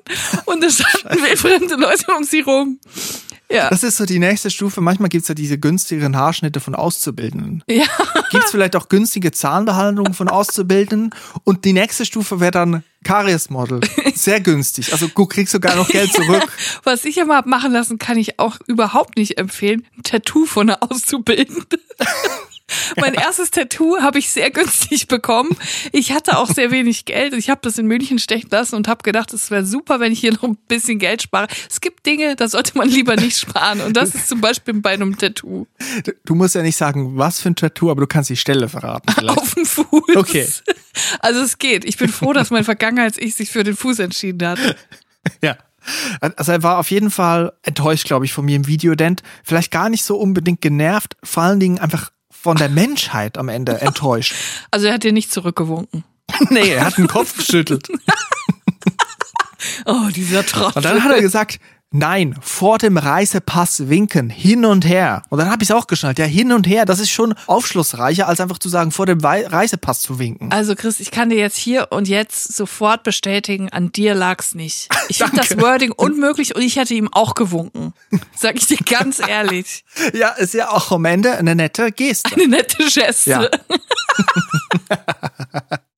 [0.46, 2.80] Und da standen wildfremde Leute um sie rum.
[3.50, 3.68] Ja.
[3.68, 4.80] Das ist so die nächste Stufe.
[4.80, 7.64] Manchmal gibt's ja diese günstigeren Haarschnitte von Auszubildenden.
[7.68, 7.86] Ja.
[8.30, 11.10] Gibt's vielleicht auch günstige Zahnbehandlungen von Auszubildenden.
[11.44, 13.80] Und die nächste Stufe wäre dann Kariesmodel.
[14.14, 14.92] Sehr günstig.
[14.92, 16.46] Also du kriegst sogar noch Geld zurück.
[16.84, 19.86] Was ich immer hab machen lassen, kann ich auch überhaupt nicht empfehlen.
[19.96, 21.80] Ein Tattoo von einer Auszubildenden.
[22.96, 25.56] Mein erstes Tattoo habe ich sehr günstig bekommen.
[25.92, 27.34] Ich hatte auch sehr wenig Geld.
[27.34, 30.20] Ich habe das in München stechen lassen und habe gedacht, es wäre super, wenn ich
[30.20, 31.46] hier noch ein bisschen Geld spare.
[31.68, 33.80] Es gibt Dinge, da sollte man lieber nicht sparen.
[33.80, 35.66] Und das ist zum Beispiel bei einem Tattoo
[36.24, 39.12] Du musst ja nicht sagen, was für ein Tattoo, aber du kannst die Stelle verraten.
[39.18, 39.38] Vielleicht.
[39.38, 40.16] auf dem Fuß.
[40.16, 40.46] Okay.
[41.20, 41.84] Also es geht.
[41.84, 44.58] Ich bin froh, dass mein Vergangenheits-Ich sich für den Fuß entschieden hat.
[45.42, 45.58] Ja.
[46.20, 49.22] Also er war auf jeden Fall enttäuscht, glaube ich, von mir im Videodent.
[49.44, 52.10] Vielleicht gar nicht so unbedingt genervt, vor allen Dingen einfach
[52.42, 54.34] von der Menschheit am Ende enttäuscht.
[54.70, 56.04] Also er hat dir nicht zurückgewunken.
[56.50, 57.88] nee, er hat den Kopf geschüttelt.
[59.84, 60.76] Oh, dieser Trottel.
[60.76, 61.60] Und dann hat er gesagt,
[61.92, 65.22] Nein, vor dem Reisepass winken, hin und her.
[65.28, 66.20] Und dann habe ich es auch geschnallt.
[66.20, 69.44] Ja, hin und her, das ist schon aufschlussreicher, als einfach zu sagen, vor dem Wei-
[69.44, 70.52] Reisepass zu winken.
[70.52, 74.88] Also Chris, ich kann dir jetzt hier und jetzt sofort bestätigen, an dir lag's nicht.
[75.08, 75.58] Ich finde das.
[75.58, 77.92] Wording unmöglich und ich hätte ihm auch gewunken.
[78.36, 79.84] Sag ich dir ganz ehrlich.
[80.14, 82.32] Ja, ist ja auch am Ende eine nette Geste.
[82.36, 83.30] Eine nette Geste.
[83.30, 83.48] Ja.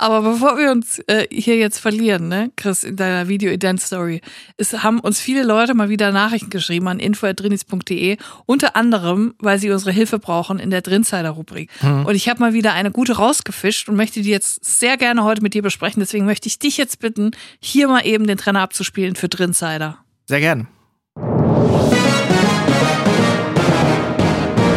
[0.00, 4.22] Aber bevor wir uns äh, hier jetzt verlieren, ne, Chris, in deiner Video-Ident-Story,
[4.56, 9.70] es haben uns viele Leute mal wieder Nachrichten geschrieben an info.drinis.de, unter anderem, weil sie
[9.70, 11.68] unsere Hilfe brauchen in der Drinsider-Rubrik.
[11.82, 15.42] Und ich habe mal wieder eine gute rausgefischt und möchte die jetzt sehr gerne heute
[15.42, 16.00] mit dir besprechen.
[16.00, 19.98] Deswegen möchte ich dich jetzt bitten, hier mal eben den Trenner abzuspielen für Drinsider.
[20.26, 20.66] Sehr gerne.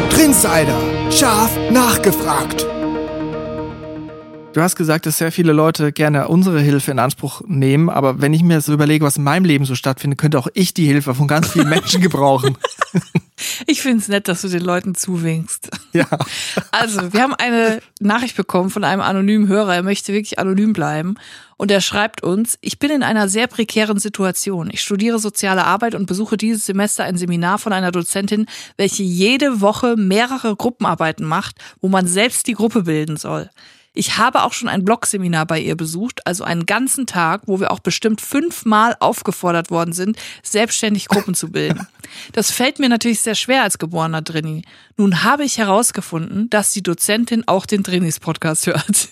[0.10, 2.73] Trinsider, scharf nachgefragt.
[4.54, 8.34] Du hast gesagt, dass sehr viele Leute gerne unsere Hilfe in Anspruch nehmen, aber wenn
[8.34, 11.16] ich mir so überlege, was in meinem Leben so stattfindet, könnte auch ich die Hilfe
[11.16, 12.56] von ganz vielen Menschen gebrauchen.
[13.66, 15.72] Ich finde es nett, dass du den Leuten zuwinkst.
[15.94, 16.08] Ja.
[16.72, 19.74] Also, wir haben eine Nachricht bekommen von einem anonymen Hörer.
[19.74, 21.16] Er möchte wirklich anonym bleiben.
[21.58, 24.70] Und er schreibt uns, ich bin in einer sehr prekären Situation.
[24.72, 28.46] Ich studiere soziale Arbeit und besuche dieses Semester ein Seminar von einer Dozentin,
[28.78, 33.50] welche jede Woche mehrere Gruppenarbeiten macht, wo man selbst die Gruppe bilden soll.
[33.96, 37.72] Ich habe auch schon ein Blogseminar bei ihr besucht, also einen ganzen Tag, wo wir
[37.72, 41.88] auch bestimmt fünfmal aufgefordert worden sind, selbstständig Gruppen zu bilden.
[42.32, 44.64] Das fällt mir natürlich sehr schwer als geborener Drini.
[44.98, 49.10] Nun habe ich herausgefunden, dass die Dozentin auch den Drinis-Podcast hört.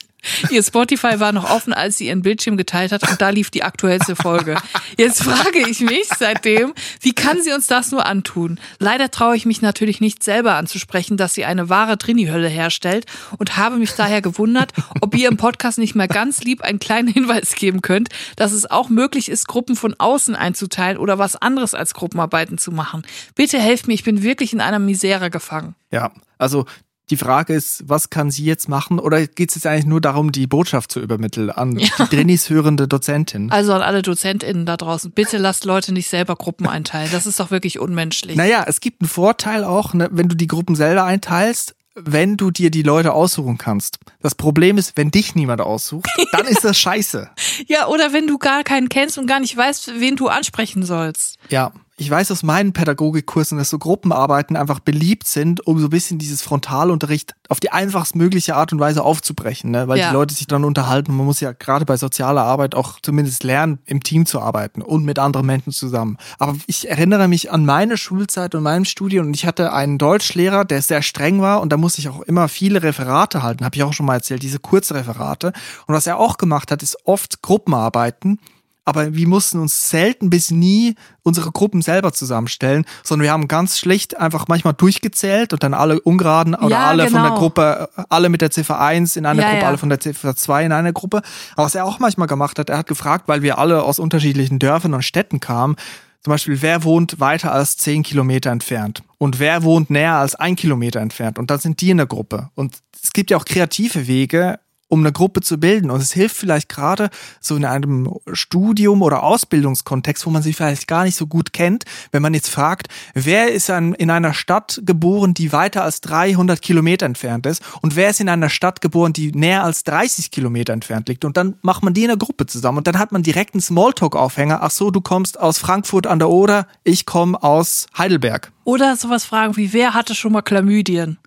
[0.50, 3.64] Ihr Spotify war noch offen, als sie ihren Bildschirm geteilt hat und da lief die
[3.64, 4.56] aktuellste Folge.
[4.98, 8.60] Jetzt frage ich mich seitdem, wie kann sie uns das nur antun?
[8.80, 13.06] Leider traue ich mich natürlich nicht selber anzusprechen, dass sie eine wahre Trini-Hölle herstellt
[13.38, 17.08] und habe mich daher gewundert, ob ihr im Podcast nicht mehr ganz lieb einen kleinen
[17.08, 21.74] Hinweis geben könnt, dass es auch möglich ist, Gruppen von außen einzuteilen oder was anderes
[21.74, 23.04] als Gruppenarbeiten zu machen.
[23.36, 25.76] Bitte helft mir, ich bin wirklich in einer Misere gefangen.
[25.92, 26.66] Ja, also
[27.12, 28.98] die Frage ist, was kann sie jetzt machen?
[28.98, 32.88] Oder geht es jetzt eigentlich nur darum, die Botschaft zu übermitteln an die Drinis hörende
[32.88, 33.52] Dozentin?
[33.52, 37.10] Also an alle DozentInnen da draußen, bitte lasst Leute nicht selber Gruppen einteilen.
[37.12, 38.38] Das ist doch wirklich unmenschlich.
[38.38, 42.52] Naja, es gibt einen Vorteil auch, ne, wenn du die Gruppen selber einteilst, wenn du
[42.52, 44.00] dir die Leute aussuchen kannst.
[44.22, 47.30] Das Problem ist, wenn dich niemand aussucht, dann ist das scheiße.
[47.68, 51.38] Ja, oder wenn du gar keinen kennst und gar nicht weißt, wen du ansprechen sollst.
[51.50, 55.92] Ja, ich weiß aus meinen Pädagogikkursen, dass so Gruppenarbeiten einfach beliebt sind, um so ein
[55.92, 59.88] bisschen dieses Frontalunterricht auf die einfachst mögliche Art und Weise aufzubrechen, ne?
[59.88, 60.10] weil Ja.
[60.10, 61.16] die Leute sich dann unterhalten.
[61.16, 65.06] Man muss ja gerade bei sozialer Arbeit auch zumindest lernen, im Team zu arbeiten und
[65.06, 66.18] mit anderen Menschen zusammen.
[66.40, 70.66] Aber ich erinnere mich an meine Schulzeit und meinem Studium und ich hatte einen Deutschlehrer,
[70.66, 73.84] der sehr streng war und da musste ich auch immer viele Referate halten, habe ich
[73.84, 75.54] auch schon mal erzählt, diese Kurzreferate.
[75.86, 78.40] Und was er auch gemacht hat, ist oft Gruppenarbeiten
[78.86, 83.78] aber wir mussten uns selten bis nie unsere Gruppen selber zusammenstellen, sondern wir haben ganz
[83.78, 87.38] schlicht einfach manchmal durchgezählt und dann alle ungeraden oder Ja, alle von der genau.
[87.38, 89.68] Gruppe, alle mit der Ziffer 1 in einer Ja, Gruppe, ja.
[89.68, 91.22] alle von der Ziffer 2 in einer Gruppe.
[91.54, 94.58] Aber was er auch manchmal gemacht hat, er hat gefragt, weil wir alle aus unterschiedlichen
[94.58, 95.76] Dörfern und Städten kamen,
[96.24, 99.02] zum Beispiel, wer wohnt weiter als 10 Kilometer entfernt?
[99.18, 101.40] Und wer wohnt näher als ein Kilometer entfernt?
[101.40, 102.50] Und dann sind die in der Gruppe.
[102.54, 104.60] Und es gibt ja auch kreative Wege,
[104.92, 105.90] um eine Gruppe zu bilden.
[105.90, 110.88] Und es hilft vielleicht gerade so in einem Studium- oder Ausbildungskontext, wo man sich vielleicht
[110.88, 114.82] gar nicht so gut kennt, wenn man jetzt fragt, wer ist an, in einer Stadt
[114.86, 119.14] geboren, die weiter als 300 Kilometer entfernt ist und wer ist in einer Stadt geboren,
[119.14, 121.24] die näher als 30 Kilometer entfernt liegt.
[121.24, 123.62] Und dann macht man die in einer Gruppe zusammen und dann hat man direkt einen
[123.62, 124.60] Smalltalk-Aufhänger.
[124.62, 128.52] Ach so, du kommst aus Frankfurt an der Oder, ich komme aus Heidelberg.
[128.66, 131.18] Oder sowas fragen wie, wer hatte schon mal Chlamydien?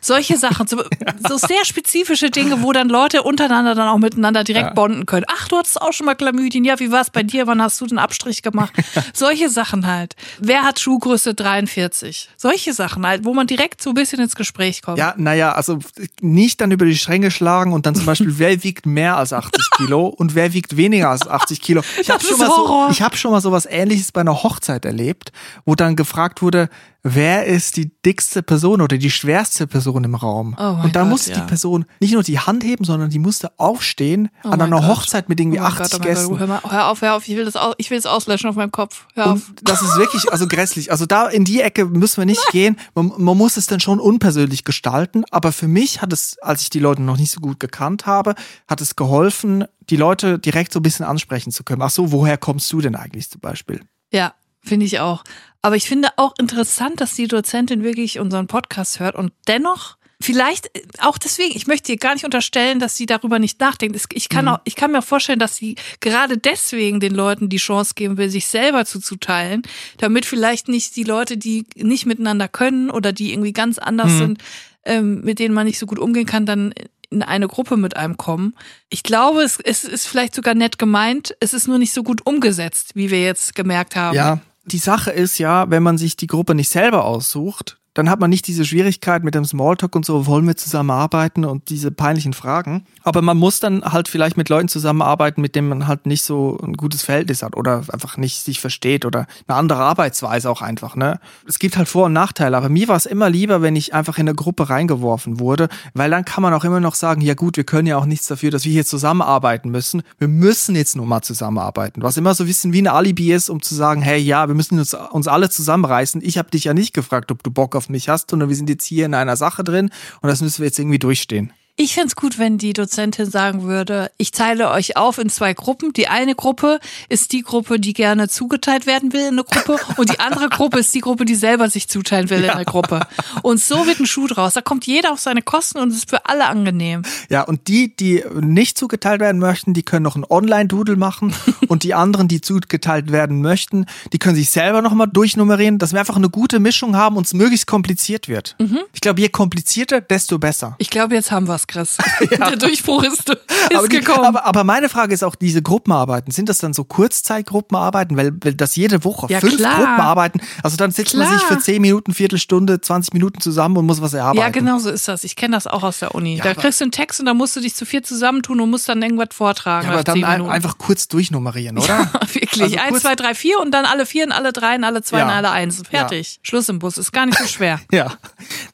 [0.00, 0.82] Solche Sachen, so,
[1.28, 4.74] so sehr spezifische Dinge, wo dann Leute untereinander dann auch miteinander direkt Ja.
[4.74, 5.24] bonden können.
[5.28, 6.64] Ach, du hattest auch schon mal Chlamydien.
[6.64, 7.46] Ja, wie war es bei dir?
[7.46, 8.72] Wann hast du den Abstrich gemacht?
[9.14, 10.14] Solche Sachen halt.
[10.38, 12.28] Wer hat Schuhgröße 43?
[12.36, 14.98] Solche Sachen halt, wo man direkt so ein bisschen ins Gespräch kommt.
[14.98, 15.78] Ja, naja, also
[16.20, 19.70] nicht dann über die Stränge schlagen und dann zum Beispiel, wer wiegt mehr als 80
[19.76, 21.82] Kilo und wer wiegt weniger als 80 Kilo.
[22.00, 25.32] Ich habe schon, mal so, ich hab schon mal sowas ähnliches bei einer Hochzeit erlebt,
[25.64, 26.68] wo dann gefragt wurde,
[27.02, 30.56] wer ist die dickste Person oder die schwerste Person im Raum?
[30.58, 31.40] Oh und da Gott, musste ja.
[31.40, 34.88] die Person nicht nur die Hand heben, sondern die musste aufstehen Oh an einer Gott.
[34.88, 36.38] Hochzeit mit irgendwie Oh mein 80 Gott, oh mein Gott, Gästen.
[36.38, 38.56] hör, mal, hör auf, hör auf, ich will das, au- ich will es auslöschen auf
[38.56, 39.06] meinem Kopf.
[39.14, 39.48] Hör auf.
[39.48, 40.90] Und das ist wirklich, also grässlich.
[40.90, 42.76] Also da in die Ecke müssen wir nicht gehen.
[42.94, 45.24] Man, man muss es dann schon unpersönlich gestalten.
[45.30, 48.34] Aber für mich hat es, als ich die Leute noch nicht so gut gekannt habe,
[48.66, 51.80] hat es geholfen, die Leute direkt so ein bisschen ansprechen zu können.
[51.82, 53.80] Ach so, woher kommst du denn eigentlich zum Beispiel?
[54.12, 55.24] Ja, finde ich auch.
[55.62, 60.76] Aber ich finde auch interessant, dass die Dozentin wirklich unseren Podcast hört und dennoch Vielleicht
[60.76, 63.96] äh, auch deswegen, ich möchte ihr gar nicht unterstellen, dass sie darüber nicht nachdenkt.
[64.12, 67.58] Ich kann, auch, ich kann mir auch vorstellen, dass sie gerade deswegen den Leuten die
[67.58, 69.62] Chance geben will, sich selber zuzuteilen,
[69.98, 74.42] damit vielleicht nicht die Leute, die nicht miteinander können oder die irgendwie ganz anders sind,
[74.84, 76.74] ähm, mit denen man nicht so gut umgehen kann, dann
[77.10, 78.54] in eine Gruppe mit einem kommen.
[78.90, 82.26] Ich glaube, es, es ist vielleicht sogar nett gemeint, es ist nur nicht so gut
[82.26, 84.16] umgesetzt, wie wir jetzt gemerkt haben.
[84.16, 84.40] Ja,
[84.72, 88.30] die Sache ist ja, wenn man sich die Gruppe nicht selber aussucht, dann hat man
[88.30, 92.84] nicht diese Schwierigkeit mit dem Smalltalk und so, wollen wir zusammenarbeiten und diese peinlichen Fragen.
[93.08, 96.58] Aber man muss dann halt vielleicht mit Leuten zusammenarbeiten, mit denen man halt nicht so
[96.62, 100.94] ein gutes Verhältnis hat oder einfach nicht sich versteht oder eine andere Arbeitsweise auch einfach,
[100.94, 101.18] ne?
[101.46, 104.18] Es gibt halt Vor- und Nachteile, aber mir war es immer lieber, wenn ich einfach
[104.18, 107.56] in eine Gruppe reingeworfen wurde, weil dann kann man auch immer noch sagen, ja gut,
[107.56, 110.02] wir können ja auch nichts dafür, dass wir hier zusammenarbeiten müssen.
[110.18, 112.02] Wir müssen jetzt nur mal zusammenarbeiten.
[112.02, 114.54] Was immer so ein bisschen wie ein Alibi ist, um zu sagen, hey, ja, wir
[114.54, 116.20] müssen uns, uns alle zusammenreißen.
[116.22, 118.68] Ich habe dich ja nicht gefragt, ob du Bock auf mich hast, sondern wir sind
[118.68, 119.88] jetzt hier in einer Sache drin
[120.20, 121.54] und das müssen wir jetzt irgendwie durchstehen.
[121.80, 125.92] Ich fänd's gut, wenn die Dozentin sagen würde, ich teile euch auf in zwei Gruppen.
[125.92, 130.10] Die eine Gruppe ist die Gruppe, die gerne zugeteilt werden will in eine Gruppe und
[130.10, 133.06] die andere Gruppe ist die Gruppe, die selber sich zuteilen will in eine Gruppe.
[133.42, 134.54] Und so wird ein Schuh draus.
[134.54, 137.02] Da kommt jeder auf seine Kosten und es ist für alle angenehm.
[137.28, 141.32] Ja, und die, die nicht zugeteilt werden möchten, die können noch einen Online-Doodle machen
[141.68, 146.00] und die anderen, die zugeteilt werden möchten, die können sich selber nochmal durchnummerieren, dass wir
[146.00, 148.56] einfach eine gute Mischung haben und es möglichst kompliziert wird.
[148.92, 150.74] Ich glaube, je komplizierter, desto besser.
[150.78, 152.30] Ich glaube, jetzt haben wir's, Chris.
[152.38, 153.36] Der Durchbruch ist, ist
[153.74, 154.24] aber, die, gekommen.
[154.24, 158.54] aber, aber meine Frage ist auch, diese Gruppenarbeiten, sind das dann so Kurzzeitgruppenarbeiten, weil, weil
[158.54, 159.76] das jede Woche Ja, fünf klar.
[159.76, 161.58] Gruppenarbeiten, also dann sitzt man sich Klar.
[161.58, 164.38] für zehn Minuten, Viertelstunde, 20 Minuten zusammen und muss was erarbeiten.
[164.40, 165.24] Ja, genau so ist das.
[165.24, 166.38] Ich kenne das auch aus der Uni.
[166.42, 168.70] da aber- kriegst du einen Text und da musst du dich zu vier zusammentun und
[168.70, 169.86] musst dann irgendwas vortragen.
[169.88, 172.10] Ja, aber dann ein, einfach kurz durchnummerieren, oder?
[172.32, 172.62] Wirklich.
[172.62, 175.18] Also Eins, zwei, drei, vier und dann alle vier und alle drei und alle zwei
[175.18, 175.24] Ja.
[175.26, 175.82] und alle eins.
[175.88, 176.38] Fertig.
[176.42, 176.98] Schluss im Bus.
[176.98, 177.80] Ist gar nicht so schwer.
[177.92, 178.12] Ja.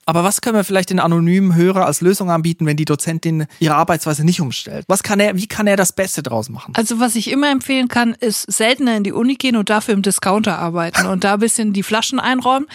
[0.05, 3.75] Aber was können wir vielleicht den anonymen Hörer als Lösung anbieten, wenn die Dozentin ihre
[3.75, 4.85] Arbeitsweise nicht umstellt?
[4.89, 6.75] Was kann er, wie kann er das Beste draus machen?
[6.77, 10.03] Also was ich immer empfehlen kann, ist seltener in die Uni gehen und dafür im
[10.03, 12.67] Discounter arbeiten und da ein bisschen die Flaschen einräumen.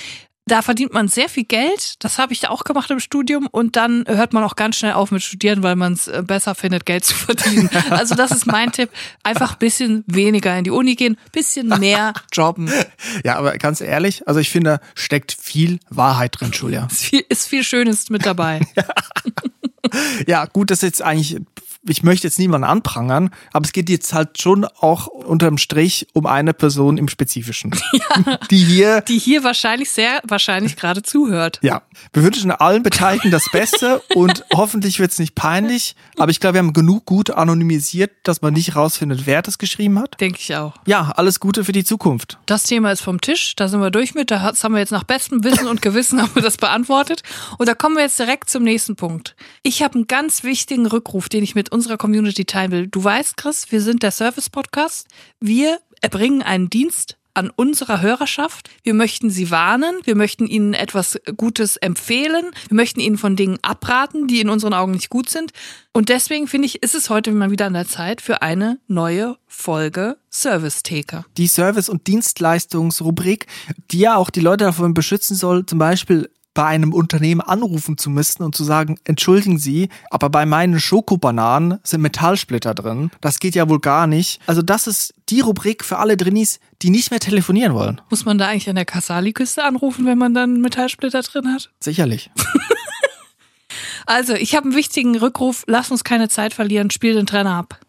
[0.50, 2.04] Da verdient man sehr viel Geld.
[2.04, 3.48] Das habe ich auch gemacht im Studium.
[3.52, 6.86] Und dann hört man auch ganz schnell auf mit Studieren, weil man es besser findet,
[6.86, 7.70] Geld zu verdienen.
[7.92, 8.90] Also das ist mein Tipp.
[9.24, 12.72] Einfach ein bisschen weniger in die Uni gehen, bisschen mehr jobben.
[13.24, 16.88] Ja, aber ganz ehrlich, also ich finde, steckt viel Wahrheit drin, Julia.
[16.92, 18.62] Ist viel, ist viel Schönes mit dabei.
[20.28, 21.38] Ja, gut, das ist jetzt eigentlich,
[21.90, 26.26] ich möchte jetzt niemanden anprangern, aber es geht jetzt halt schon auch unterm Strich um
[26.26, 27.72] eine Person im Spezifischen.
[28.52, 31.60] Die hier Die hier wahrscheinlich sehr wahrscheinlich gerade zuhört.
[31.62, 31.82] Ja,
[32.14, 35.96] wir wünschen allen Beteiligten das Beste und hoffentlich wird es nicht peinlich.
[36.18, 40.00] Aber ich glaube, wir haben genug gut anonymisiert, dass man nicht rausfindet, wer das geschrieben
[40.00, 40.20] hat.
[40.20, 40.76] Denke ich auch.
[40.86, 42.38] Ja, alles Gute für die Zukunft.
[42.46, 45.04] Das Thema ist vom Tisch, da sind wir durch mit, da haben wir jetzt nach
[45.04, 47.24] bestem Wissen und Gewissen haben wir das beantwortet.
[47.58, 49.36] Und da kommen wir jetzt direkt zum nächsten Punkt.
[49.64, 52.88] Ich habe einen ganz wichtigen Rückruf, den ich mit unserer Community teilen will.
[52.88, 55.08] Du weißt, Chris, wir sind der Service-Podcast.
[55.40, 58.70] Wir erbringen einen Dienst an unserer Hörerschaft.
[58.84, 63.60] Wir möchten sie warnen, wir möchten ihnen etwas Gutes empfehlen, wir möchten ihnen von Dingen
[63.62, 65.54] abraten, die in unseren Augen nicht gut sind.
[65.94, 69.38] Und deswegen finde ich, ist es heute mal wieder an der Zeit für eine neue
[69.48, 71.24] Folge Service-Theke.
[71.38, 73.48] Die Service- und Dienstleistungsrubrik,
[73.92, 78.10] die ja auch die Leute davon beschützen soll, zum Beispiel bei einem Unternehmen anrufen zu
[78.10, 83.12] müssen und zu sagen, entschuldigen Sie, aber bei meinen Schokobananen sind Metallsplitter drin.
[83.22, 84.42] Das geht ja wohl gar nicht.
[84.46, 88.02] Also das ist die Rubrik für alle Drinnies, die nicht mehr telefonieren wollen.
[88.10, 91.72] Muss man da eigentlich an der Kassali-Küste anrufen, wenn man dann einen Metallsplitter drin hat?
[91.80, 92.32] Sicherlich.
[94.06, 95.64] Also, ich habe einen wichtigen Rückruf.
[95.68, 96.90] Lass uns keine Zeit verlieren.
[96.90, 97.80] Spiel den Trainer ab.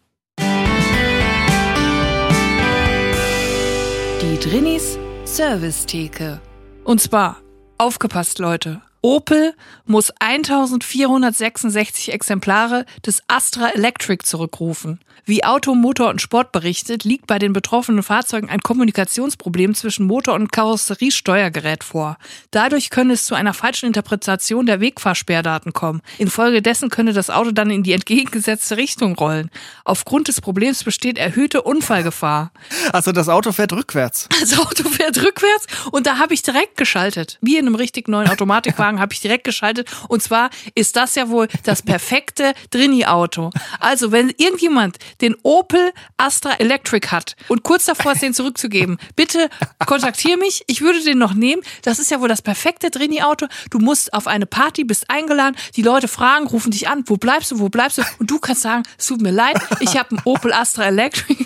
[4.21, 6.39] Die Drinnies Service-Theke.
[6.83, 7.37] Und zwar,
[7.81, 8.79] aufgepasst, Leute.
[9.01, 14.99] Opel muss 1466 Exemplare des Astra Electric zurückrufen.
[15.31, 20.33] Wie Auto, Motor und Sport berichtet, liegt bei den betroffenen Fahrzeugen ein Kommunikationsproblem zwischen Motor
[20.33, 22.17] und Karosseriesteuergerät vor.
[22.51, 26.01] Dadurch könne es zu einer falschen Interpretation der Wegfahrsperrdaten kommen.
[26.17, 29.49] Infolgedessen könne das Auto dann in die entgegengesetzte Richtung rollen.
[29.85, 32.51] Aufgrund des Problems besteht erhöhte Unfallgefahr.
[32.91, 34.27] Also das Auto fährt rückwärts.
[34.41, 37.37] Das Auto fährt rückwärts und da habe ich direkt geschaltet.
[37.39, 39.89] Wie in einem richtig neuen Automatikwagen habe ich direkt geschaltet.
[40.09, 43.51] Und zwar ist das ja wohl das perfekte Drini-Auto.
[43.79, 49.49] Also wenn irgendjemand den Opel Astra Electric hat und kurz davor ist, den zurückzugeben, bitte
[49.85, 50.63] kontaktiere mich.
[50.67, 51.61] Ich würde den noch nehmen.
[51.83, 53.47] Das ist ja wohl das perfekte Drini-Auto.
[53.69, 55.55] Du musst auf eine Party, bist eingeladen.
[55.75, 57.03] Die Leute fragen, rufen dich an.
[57.07, 57.59] Wo bleibst du?
[57.59, 58.03] Wo bleibst du?
[58.19, 61.45] Und du kannst sagen, es tut mir leid, ich habe einen Opel Astra Electric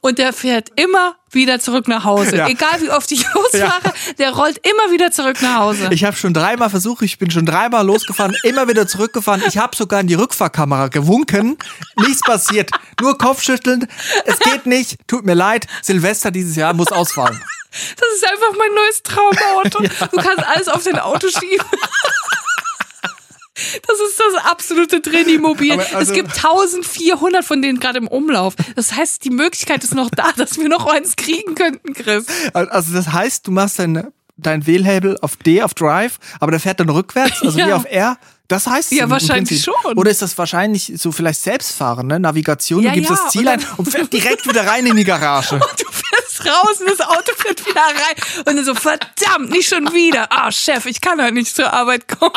[0.00, 2.36] und der fährt immer wieder zurück nach Hause.
[2.36, 2.48] Ja.
[2.48, 5.88] Egal wie oft ich losfahre, der rollt immer wieder zurück nach Hause.
[5.90, 9.42] Ich habe schon dreimal versucht, ich bin schon dreimal losgefahren, immer wieder zurückgefahren.
[9.46, 11.58] Ich habe sogar in die Rückfahrkamera gewunken.
[11.96, 12.70] Nichts passiert.
[13.00, 13.86] Nur Kopfschütteln.
[14.24, 14.96] Es geht nicht.
[15.06, 15.66] Tut mir leid.
[15.82, 17.40] Silvester dieses Jahr muss ausfallen.
[17.70, 19.82] Das ist einfach mein neues Traumauto.
[20.00, 20.06] ja.
[20.06, 21.66] Du kannst alles auf dein Auto schieben.
[23.86, 25.72] Das ist das absolute Trainimobil.
[25.72, 28.54] Also, es gibt 1400 von denen gerade im Umlauf.
[28.76, 32.26] Das heißt, die Möglichkeit ist noch da, dass wir noch eins kriegen könnten, Chris.
[32.52, 36.80] Also das heißt, du machst dein, dein Wählhebel auf D, auf Drive, aber der fährt
[36.80, 37.66] dann rückwärts, also ja.
[37.66, 38.16] wie auf R.
[38.48, 39.74] Das heißt Ja, wahrscheinlich schon.
[39.96, 42.18] Oder ist das wahrscheinlich so vielleicht selbstfahren, ne?
[42.18, 45.04] Navigation, ja, du gibst ja, das Ziel ein und fährt direkt wieder rein in die
[45.04, 45.56] Garage.
[45.56, 48.44] Und du fährst raus und das Auto fährt wieder rein.
[48.46, 50.32] Und dann so, verdammt, nicht schon wieder.
[50.32, 52.32] Ah, oh, Chef, ich kann halt nicht zur Arbeit kommen.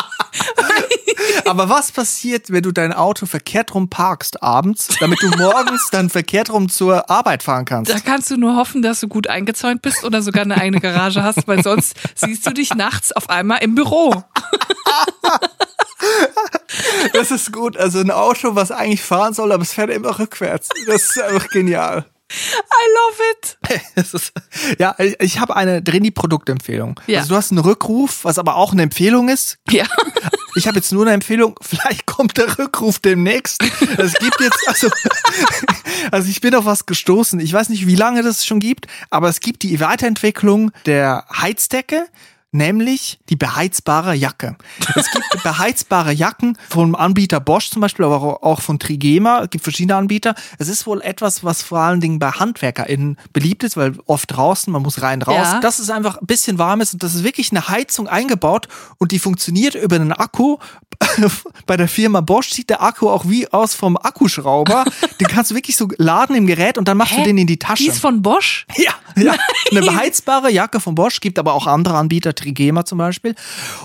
[1.45, 6.09] Aber was passiert, wenn du dein Auto verkehrt rum parkst abends, damit du morgens dann
[6.09, 7.89] verkehrt rum zur Arbeit fahren kannst?
[7.89, 11.23] Da kannst du nur hoffen, dass du gut eingezäunt bist oder sogar eine eigene Garage
[11.23, 14.25] hast, weil sonst siehst du dich nachts auf einmal im Büro.
[17.13, 17.77] Das ist gut.
[17.77, 20.69] Also ein Auto, was eigentlich fahren soll, aber es fährt immer rückwärts.
[20.87, 22.05] Das ist einfach genial.
[22.31, 24.79] I love it.
[24.79, 26.99] ja, ich habe eine Drini-Produktempfehlung.
[27.07, 27.19] Ja.
[27.19, 29.57] Also du hast einen Rückruf, was aber auch eine Empfehlung ist.
[29.69, 29.85] Ja.
[30.55, 33.63] Ich habe jetzt nur eine Empfehlung, vielleicht kommt der Rückruf demnächst.
[33.97, 34.89] Es gibt jetzt, also,
[36.11, 37.39] also ich bin auf was gestoßen.
[37.39, 42.05] Ich weiß nicht, wie lange das schon gibt, aber es gibt die Weiterentwicklung der Heizdecke
[42.51, 44.57] nämlich die beheizbare Jacke.
[44.95, 49.41] Es gibt beheizbare Jacken vom Anbieter Bosch zum Beispiel, aber auch von Trigema.
[49.43, 50.35] Es gibt verschiedene Anbieter.
[50.57, 54.71] Es ist wohl etwas, was vor allen Dingen bei HandwerkerInnen beliebt ist, weil oft draußen,
[54.71, 55.35] man muss rein, raus.
[55.35, 55.59] Ja.
[55.61, 59.11] Das ist einfach ein bisschen warm ist und das ist wirklich eine Heizung eingebaut und
[59.11, 60.57] die funktioniert über einen Akku.
[61.65, 64.85] bei der Firma Bosch sieht der Akku auch wie aus vom Akkuschrauber.
[65.19, 67.21] den kannst du wirklich so laden im Gerät und dann machst Hä?
[67.21, 67.83] du den in die Tasche.
[67.83, 68.67] Die ist von Bosch?
[68.75, 69.35] Ja, ja.
[69.71, 73.35] Eine beheizbare Jacke von Bosch, gibt aber auch andere Anbieter, Trigema zum Beispiel.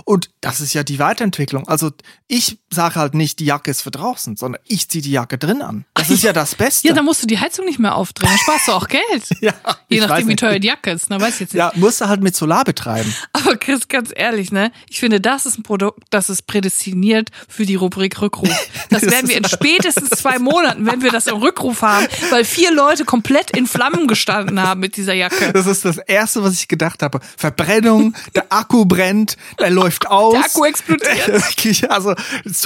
[0.05, 1.69] Und das ist ja die Weiterentwicklung.
[1.69, 1.92] Also
[2.27, 5.62] ich sage halt nicht, die Jacke ist für draußen, sondern ich ziehe die Jacke drin
[5.62, 5.85] an.
[5.95, 6.87] Das ist ja das Beste.
[6.87, 8.31] Ja, dann musst du die Heizung nicht mehr aufdrehen.
[8.31, 9.25] Dann sparst du auch Geld.
[9.41, 9.53] ja,
[9.89, 11.11] Je nachdem, wie teuer die Jacke ist.
[11.11, 11.59] Na, weiß ich jetzt nicht.
[11.59, 13.12] Ja, musst du halt mit Solar betreiben.
[13.33, 14.71] Aber Chris, ganz ehrlich, ne?
[14.89, 18.49] Ich finde, das ist ein Produkt, das ist prädestiniert für die Rubrik Rückruf.
[18.89, 22.73] Das werden wir in spätestens zwei Monaten, wenn wir das im Rückruf haben, weil vier
[22.73, 25.53] Leute komplett in Flammen gestanden haben mit dieser Jacke.
[25.53, 27.21] Das ist das Erste, was ich gedacht habe.
[27.37, 30.35] Verbrennung, der Akku brennt, der läuft aus.
[30.35, 31.91] Der Akku explodiert.
[31.91, 32.15] also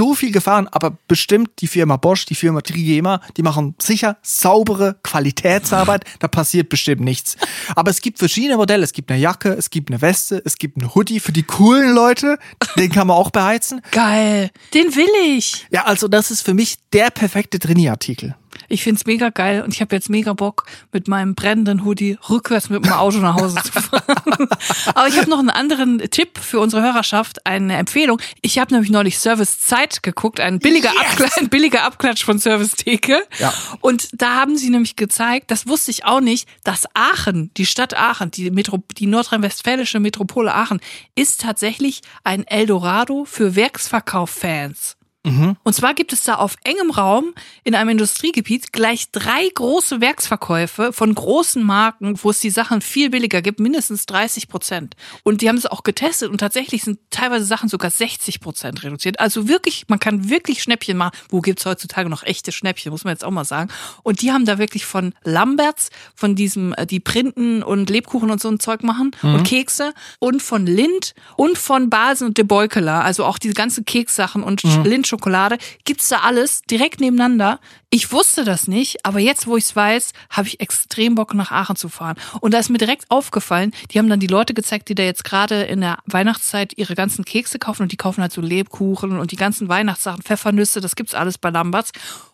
[0.00, 4.96] so viel Gefahren, aber bestimmt die Firma Bosch, die Firma Trigema, die machen sicher saubere
[5.02, 7.36] Qualitätsarbeit, da passiert bestimmt nichts.
[7.76, 10.80] Aber es gibt verschiedene Modelle, es gibt eine Jacke, es gibt eine Weste, es gibt
[10.80, 12.38] einen Hoodie für die coolen Leute,
[12.78, 13.82] den kann man auch beheizen.
[13.90, 15.66] Geil, den will ich.
[15.70, 18.36] Ja, also das ist für mich der perfekte Trainierartikel.
[18.68, 22.70] Ich find's mega geil und ich habe jetzt mega Bock, mit meinem brennenden Hoodie rückwärts
[22.70, 24.02] mit dem Auto nach Hause zu fahren.
[24.94, 28.20] Aber ich habe noch einen anderen Tipp für unsere Hörerschaft, eine Empfehlung.
[28.42, 31.10] Ich habe nämlich neulich Service Zeit geguckt, ein billiger, yes!
[31.10, 33.22] Abklatsch, ein billiger Abklatsch von Service Theke.
[33.38, 33.52] Ja.
[33.80, 37.96] Und da haben sie nämlich gezeigt, das wusste ich auch nicht, dass Aachen, die Stadt
[37.96, 40.80] Aachen, die, Metro, die nordrhein-westfälische Metropole Aachen,
[41.14, 44.96] ist tatsächlich ein Eldorado für Werksverkauf-Fans.
[45.22, 45.56] Mhm.
[45.64, 50.94] Und zwar gibt es da auf engem Raum in einem Industriegebiet gleich drei große Werksverkäufe
[50.94, 54.94] von großen Marken, wo es die Sachen viel billiger gibt, mindestens 30 Prozent.
[55.22, 59.20] Und die haben es auch getestet und tatsächlich sind teilweise Sachen sogar 60 Prozent reduziert.
[59.20, 61.12] Also wirklich, man kann wirklich Schnäppchen machen.
[61.28, 63.70] Wo gibt's heutzutage noch echte Schnäppchen, muss man jetzt auch mal sagen.
[64.02, 68.40] Und die haben da wirklich von Lamberts, von diesem, äh, die Printen und Lebkuchen und
[68.40, 69.34] so ein Zeug machen mhm.
[69.34, 73.84] und Kekse und von Lind und von Basen und De Beukeler, also auch diese ganzen
[73.84, 74.84] Kekssachen und mhm.
[74.84, 77.60] Lind Schokolade, gibt's da alles direkt nebeneinander.
[77.90, 81.76] Ich wusste das nicht, aber jetzt, wo ich's weiß, habe ich extrem Bock, nach Aachen
[81.76, 82.16] zu fahren.
[82.40, 85.24] Und da ist mir direkt aufgefallen, die haben dann die Leute gezeigt, die da jetzt
[85.24, 89.32] gerade in der Weihnachtszeit ihre ganzen Kekse kaufen und die kaufen halt so Lebkuchen und
[89.32, 91.92] die ganzen Weihnachtssachen, Pfeffernüsse, das gibt's alles bei Lamberts.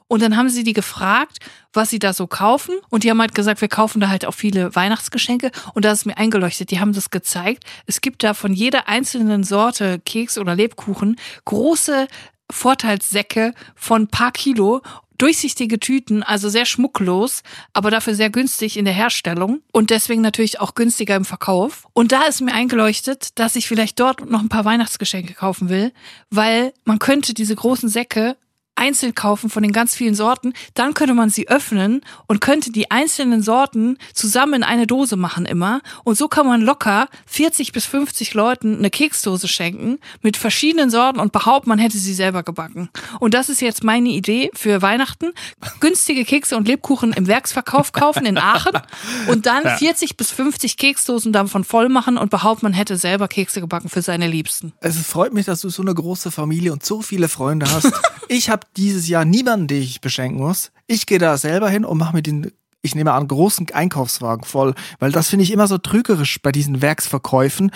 [0.09, 1.39] Und dann haben sie die gefragt,
[1.73, 2.75] was sie da so kaufen.
[2.91, 5.51] Und die haben halt gesagt, wir kaufen da halt auch viele Weihnachtsgeschenke.
[5.75, 6.71] Und da ist mir eingeleuchtet.
[6.71, 7.65] Die haben das gezeigt.
[7.87, 12.07] Es gibt da von jeder einzelnen Sorte Keks oder Lebkuchen große
[12.51, 14.83] Vorteilssäcke von paar Kilo
[15.19, 20.61] durchsichtige Tüten, also sehr schmucklos, aber dafür sehr günstig in der Herstellung und deswegen natürlich
[20.61, 21.87] auch günstiger im Verkauf.
[21.93, 25.93] Und da ist mir eingeleuchtet, dass ich vielleicht dort noch ein paar Weihnachtsgeschenke kaufen will,
[26.31, 28.37] weil man könnte diese großen Säcke
[28.77, 30.53] einzeln kaufen von den ganz vielen Sorten.
[30.75, 35.47] Dann könnte man sie öffnen und könnte die einzelnen Sorten zusammen in eine Dose machen
[35.47, 35.81] immer.
[36.05, 41.21] Und so kann man locker 40 bis 50 Leuten eine Keksdose schenken mit verschiedenen Sorten
[41.21, 42.91] und behaupten, man hätte sie selber gebacken.
[43.21, 45.33] Und das ist jetzt meine Idee für Weihnachten.
[45.81, 48.73] Günstige Kekse und Lebkuchen im Werksverkauf kaufen in Aachen
[49.29, 53.61] und dann 40 bis 50 Keksdosen davon voll machen und behaupten, man hätte selber Kekse
[53.61, 54.73] gebacken für seine Liebsten.
[54.81, 57.93] Es freut mich, dass du so eine große Familie und so viele Freunde hast.
[58.29, 60.73] ich habe dieses Jahr niemanden, den ich beschenken muss.
[60.87, 62.53] Ich gehe da selber hin und mache mir den
[62.83, 66.83] ich nehme an, großen Einkaufswagen voll, weil das finde ich immer so trügerisch bei diesen
[66.83, 67.73] Werksverkäufen.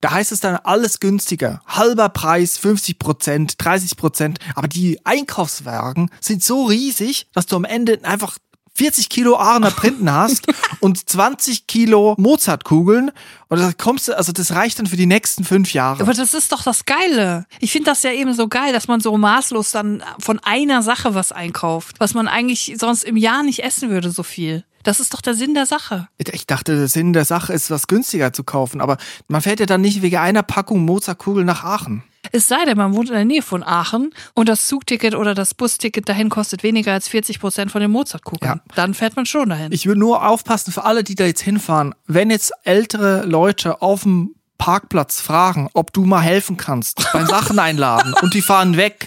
[0.00, 1.62] Da heißt es dann alles günstiger.
[1.66, 4.38] Halber Preis, 50 Prozent, 30 Prozent.
[4.54, 8.38] Aber die Einkaufswagen sind so riesig, dass du am Ende einfach
[8.76, 10.46] 40 Kilo Aachener Printen hast
[10.80, 13.12] und 20 Kilo Mozartkugeln
[13.48, 16.02] und da kommst du, also das reicht dann für die nächsten fünf Jahre.
[16.02, 17.46] Aber das ist doch das Geile.
[17.60, 21.14] Ich finde das ja eben so geil, dass man so maßlos dann von einer Sache
[21.14, 24.64] was einkauft, was man eigentlich sonst im Jahr nicht essen würde, so viel.
[24.84, 26.08] Das ist doch der Sinn der Sache.
[26.18, 29.66] Ich dachte, der Sinn der Sache ist, was günstiger zu kaufen, aber man fährt ja
[29.66, 32.04] dann nicht wegen einer Packung Mozartkugeln nach Aachen.
[32.32, 35.54] Es sei denn, man wohnt in der Nähe von Aachen und das Zugticket oder das
[35.54, 38.54] Busticket dahin kostet weniger als 40 Prozent von den Mozartkugeln.
[38.56, 38.74] Ja.
[38.74, 39.72] Dann fährt man schon dahin.
[39.72, 41.94] Ich will nur aufpassen für alle, die da jetzt hinfahren.
[42.06, 47.58] Wenn jetzt ältere Leute auf dem Parkplatz fragen, ob du mal helfen kannst beim Sachen
[47.58, 49.06] einladen und die fahren weg,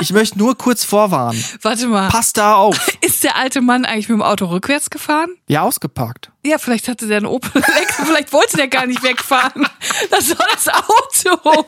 [0.00, 1.44] ich möchte nur kurz vorwarnen.
[1.62, 2.08] Warte mal.
[2.08, 2.88] Pass da auf.
[3.02, 5.30] Ist der alte Mann eigentlich mit dem Auto rückwärts gefahren?
[5.46, 6.32] Ja, ausgeparkt.
[6.44, 9.66] Ja, vielleicht hatte der einen Opel Lex, vielleicht wollte der gar nicht wegfahren.
[10.10, 11.64] Das war das Auto.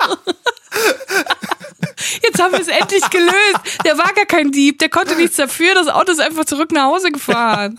[2.23, 3.85] Jetzt haben wir es endlich gelöst.
[3.85, 5.75] Der war gar kein Dieb, der konnte nichts dafür.
[5.75, 7.77] Das Auto ist einfach zurück nach Hause gefahren.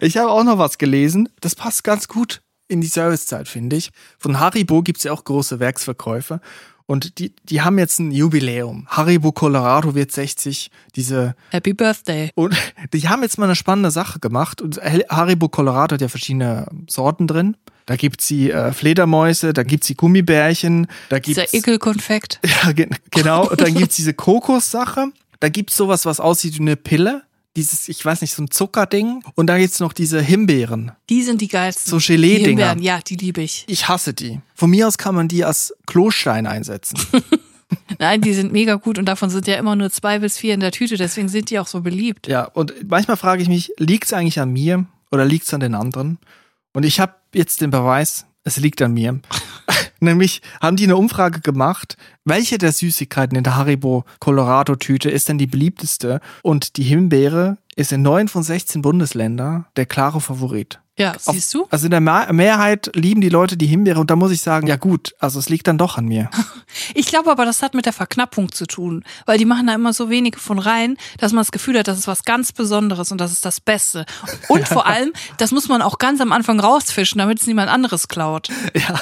[0.00, 1.28] Ich habe auch noch was gelesen.
[1.40, 3.90] Das passt ganz gut in die Servicezeit, finde ich.
[4.18, 6.40] Von Haribo gibt es ja auch große Werksverkäufe.
[6.86, 8.86] Und die, die haben jetzt ein Jubiläum.
[8.88, 10.70] Haribo Colorado wird 60.
[10.96, 12.30] Diese Happy Birthday.
[12.34, 12.56] Und
[12.94, 14.62] die haben jetzt mal eine spannende Sache gemacht.
[14.62, 17.56] Und Haribo Colorado hat ja verschiedene Sorten drin.
[17.84, 22.38] Da gibt's die äh, Fledermäuse, da gibt's die Gummibärchen, da gibt's dieser Ekelkonfekt.
[22.62, 23.48] Ja, ge genau.
[23.48, 25.06] Und dann gibt's diese Kokossache.
[25.40, 27.22] Da gibt's sowas, was aussieht wie eine Pille
[27.56, 29.22] dieses, ich weiß nicht, so ein Zuckerding.
[29.34, 30.92] Und da gibt's noch diese Himbeeren.
[31.08, 31.90] Die sind die geilsten.
[31.90, 32.76] So Gelee-Dinger.
[32.78, 33.64] Ja, die liebe ich.
[33.66, 34.40] Ich hasse die.
[34.54, 36.98] Von mir aus kann man die als Klostein einsetzen.
[37.98, 40.60] Nein, die sind mega gut und davon sind ja immer nur zwei bis vier in
[40.60, 42.26] der Tüte, deswegen sind die auch so beliebt.
[42.26, 46.18] Ja, und manchmal frage ich mich, liegt's eigentlich an mir oder liegt's an den anderen?
[46.72, 49.20] Und ich habe jetzt den Beweis, es liegt an mir.
[50.00, 55.28] Nämlich haben die eine Umfrage gemacht, welche der Süßigkeiten in der Haribo Colorado Tüte ist
[55.28, 56.20] denn die beliebteste?
[56.42, 60.80] Und die Himbeere ist in neun von 16 Bundesländern der klare Favorit.
[60.98, 61.66] Ja, siehst du?
[61.70, 64.74] Also in der Mehrheit lieben die Leute die Himbeere und da muss ich sagen, ja
[64.74, 66.28] gut, also es liegt dann doch an mir.
[66.94, 69.94] Ich glaube aber, das hat mit der Verknappung zu tun, weil die machen da immer
[69.94, 73.20] so wenige von rein, dass man das Gefühl hat, das ist was ganz Besonderes und
[73.22, 74.04] das ist das Beste.
[74.48, 78.08] Und vor allem, das muss man auch ganz am Anfang rausfischen, damit es niemand anderes
[78.08, 78.48] klaut.
[78.74, 79.00] Ja,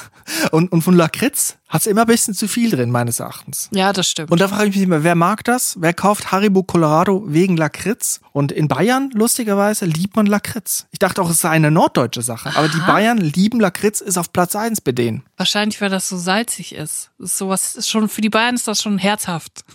[0.52, 3.68] und, und von Lakritz hat es immer ein bisschen zu viel drin, meines Erachtens.
[3.72, 4.30] Ja, das stimmt.
[4.30, 5.76] Und da frage ich mich immer, wer mag das?
[5.80, 8.20] Wer kauft Haribo Colorado wegen Lakritz?
[8.32, 10.86] Und in Bayern, lustigerweise, liebt man Lakritz.
[10.92, 12.50] Ich dachte auch, es sei eine norddeutsche Sache.
[12.50, 12.58] Aha.
[12.58, 15.24] Aber die Bayern lieben Lakritz, ist auf Platz eins bei denen.
[15.36, 17.10] Wahrscheinlich, weil das so salzig ist.
[17.18, 19.64] Ist sowas, ist schon, für die Bayern ist das schon herzhaft.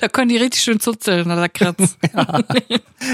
[0.00, 1.96] Da können die richtig schön zuzeln, der Kratz.
[2.14, 2.40] ja.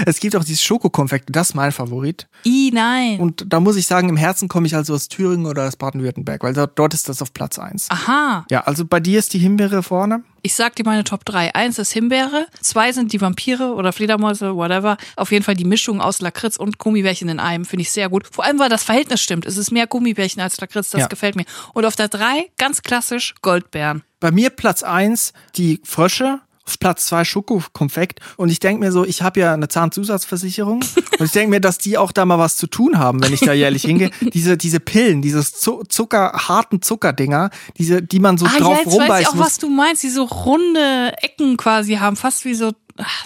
[0.05, 2.27] Es gibt auch dieses Schokokonfekt, das ist mein Favorit.
[2.45, 3.19] I, nein.
[3.19, 6.43] Und da muss ich sagen, im Herzen komme ich also aus Thüringen oder aus Baden-Württemberg,
[6.43, 7.87] weil dort, ist das auf Platz eins.
[7.89, 8.45] Aha.
[8.49, 10.23] Ja, also bei dir ist die Himbeere vorne.
[10.43, 11.53] Ich sag dir meine Top 3.
[11.53, 14.97] Eins ist Himbeere, zwei sind die Vampire oder Fledermäuse, whatever.
[15.15, 18.27] Auf jeden Fall die Mischung aus Lakritz und Gummibärchen in einem finde ich sehr gut.
[18.31, 19.45] Vor allem, weil das Verhältnis stimmt.
[19.45, 21.07] Es ist mehr Gummibärchen als Lakritz, das ja.
[21.07, 21.45] gefällt mir.
[21.73, 24.03] Und auf der drei, ganz klassisch, Goldbeeren.
[24.19, 26.41] Bei mir Platz eins die Frösche
[26.77, 28.19] Platz zwei Schokokonfekt.
[28.37, 30.83] Und ich denke mir so, ich habe ja eine Zahnzusatzversicherung.
[31.19, 33.41] und ich denke mir, dass die auch da mal was zu tun haben, wenn ich
[33.41, 34.11] da jährlich hingehe.
[34.33, 38.87] Diese, diese Pillen, dieses Zucker, harten Zuckerdinger, diese, die man so ah, drauf ja, jetzt
[38.87, 42.53] rumbeißen weiß ich auch, was du meinst, die so runde Ecken quasi haben, fast wie
[42.53, 42.71] so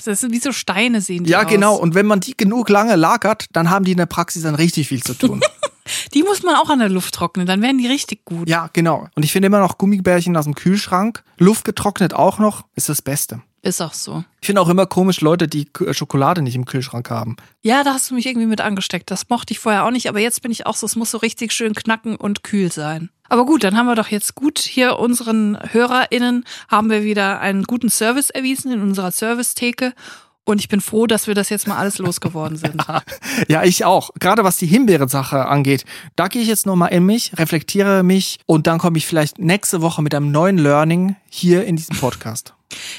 [0.06, 1.48] das sind wie so Steine sehen die Ja, aus.
[1.48, 1.76] genau.
[1.76, 4.88] Und wenn man die genug lange lagert, dann haben die in der Praxis dann richtig
[4.88, 5.41] viel zu tun.
[6.13, 8.49] die muss man auch an der Luft trocknen, dann werden die richtig gut.
[8.49, 9.07] Ja, genau.
[9.15, 13.01] Und ich finde immer noch Gummibärchen aus dem Kühlschrank, Luft getrocknet auch noch, ist das
[13.01, 13.41] Beste.
[13.65, 14.23] Ist auch so.
[14.41, 17.36] Ich finde auch immer komisch Leute, die Schokolade nicht im Kühlschrank haben.
[17.63, 19.09] Ja, da hast du mich irgendwie mit angesteckt.
[19.09, 21.17] Das mochte ich vorher auch nicht, aber jetzt bin ich auch so, es muss so
[21.17, 23.09] richtig schön knacken und kühl sein.
[23.27, 27.63] Aber gut, dann haben wir doch jetzt gut hier unseren HörerInnen haben wir wieder einen
[27.63, 29.93] guten Service erwiesen in unserer Servicetheke.
[30.46, 32.76] Und ich bin froh, dass wir das jetzt mal alles losgeworden sind.
[33.48, 34.12] Ja, ich auch.
[34.20, 35.84] Gerade was die Himbeere-Sache angeht.
[36.16, 39.82] Da gehe ich jetzt nochmal in mich, reflektiere mich und dann komme ich vielleicht nächste
[39.82, 42.54] Woche mit einem neuen Learning hier in diesem Podcast.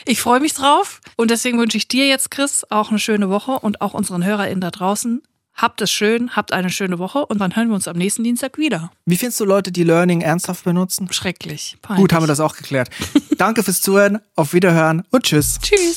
[0.04, 3.52] Ich freue mich drauf und deswegen wünsche ich dir jetzt, Chris, auch eine schöne Woche
[3.52, 5.22] und auch unseren HörerInnen da draußen.
[5.54, 8.58] Habt es schön, habt eine schöne Woche und dann hören wir uns am nächsten Dienstag
[8.58, 8.90] wieder.
[9.06, 11.10] Wie findest du Leute, die Learning ernsthaft benutzen?
[11.10, 11.78] Schrecklich.
[11.80, 12.02] Peinlich.
[12.02, 12.90] Gut, haben wir das auch geklärt.
[13.38, 15.58] Danke fürs Zuhören, auf Wiederhören und tschüss.
[15.62, 15.96] Tschüss.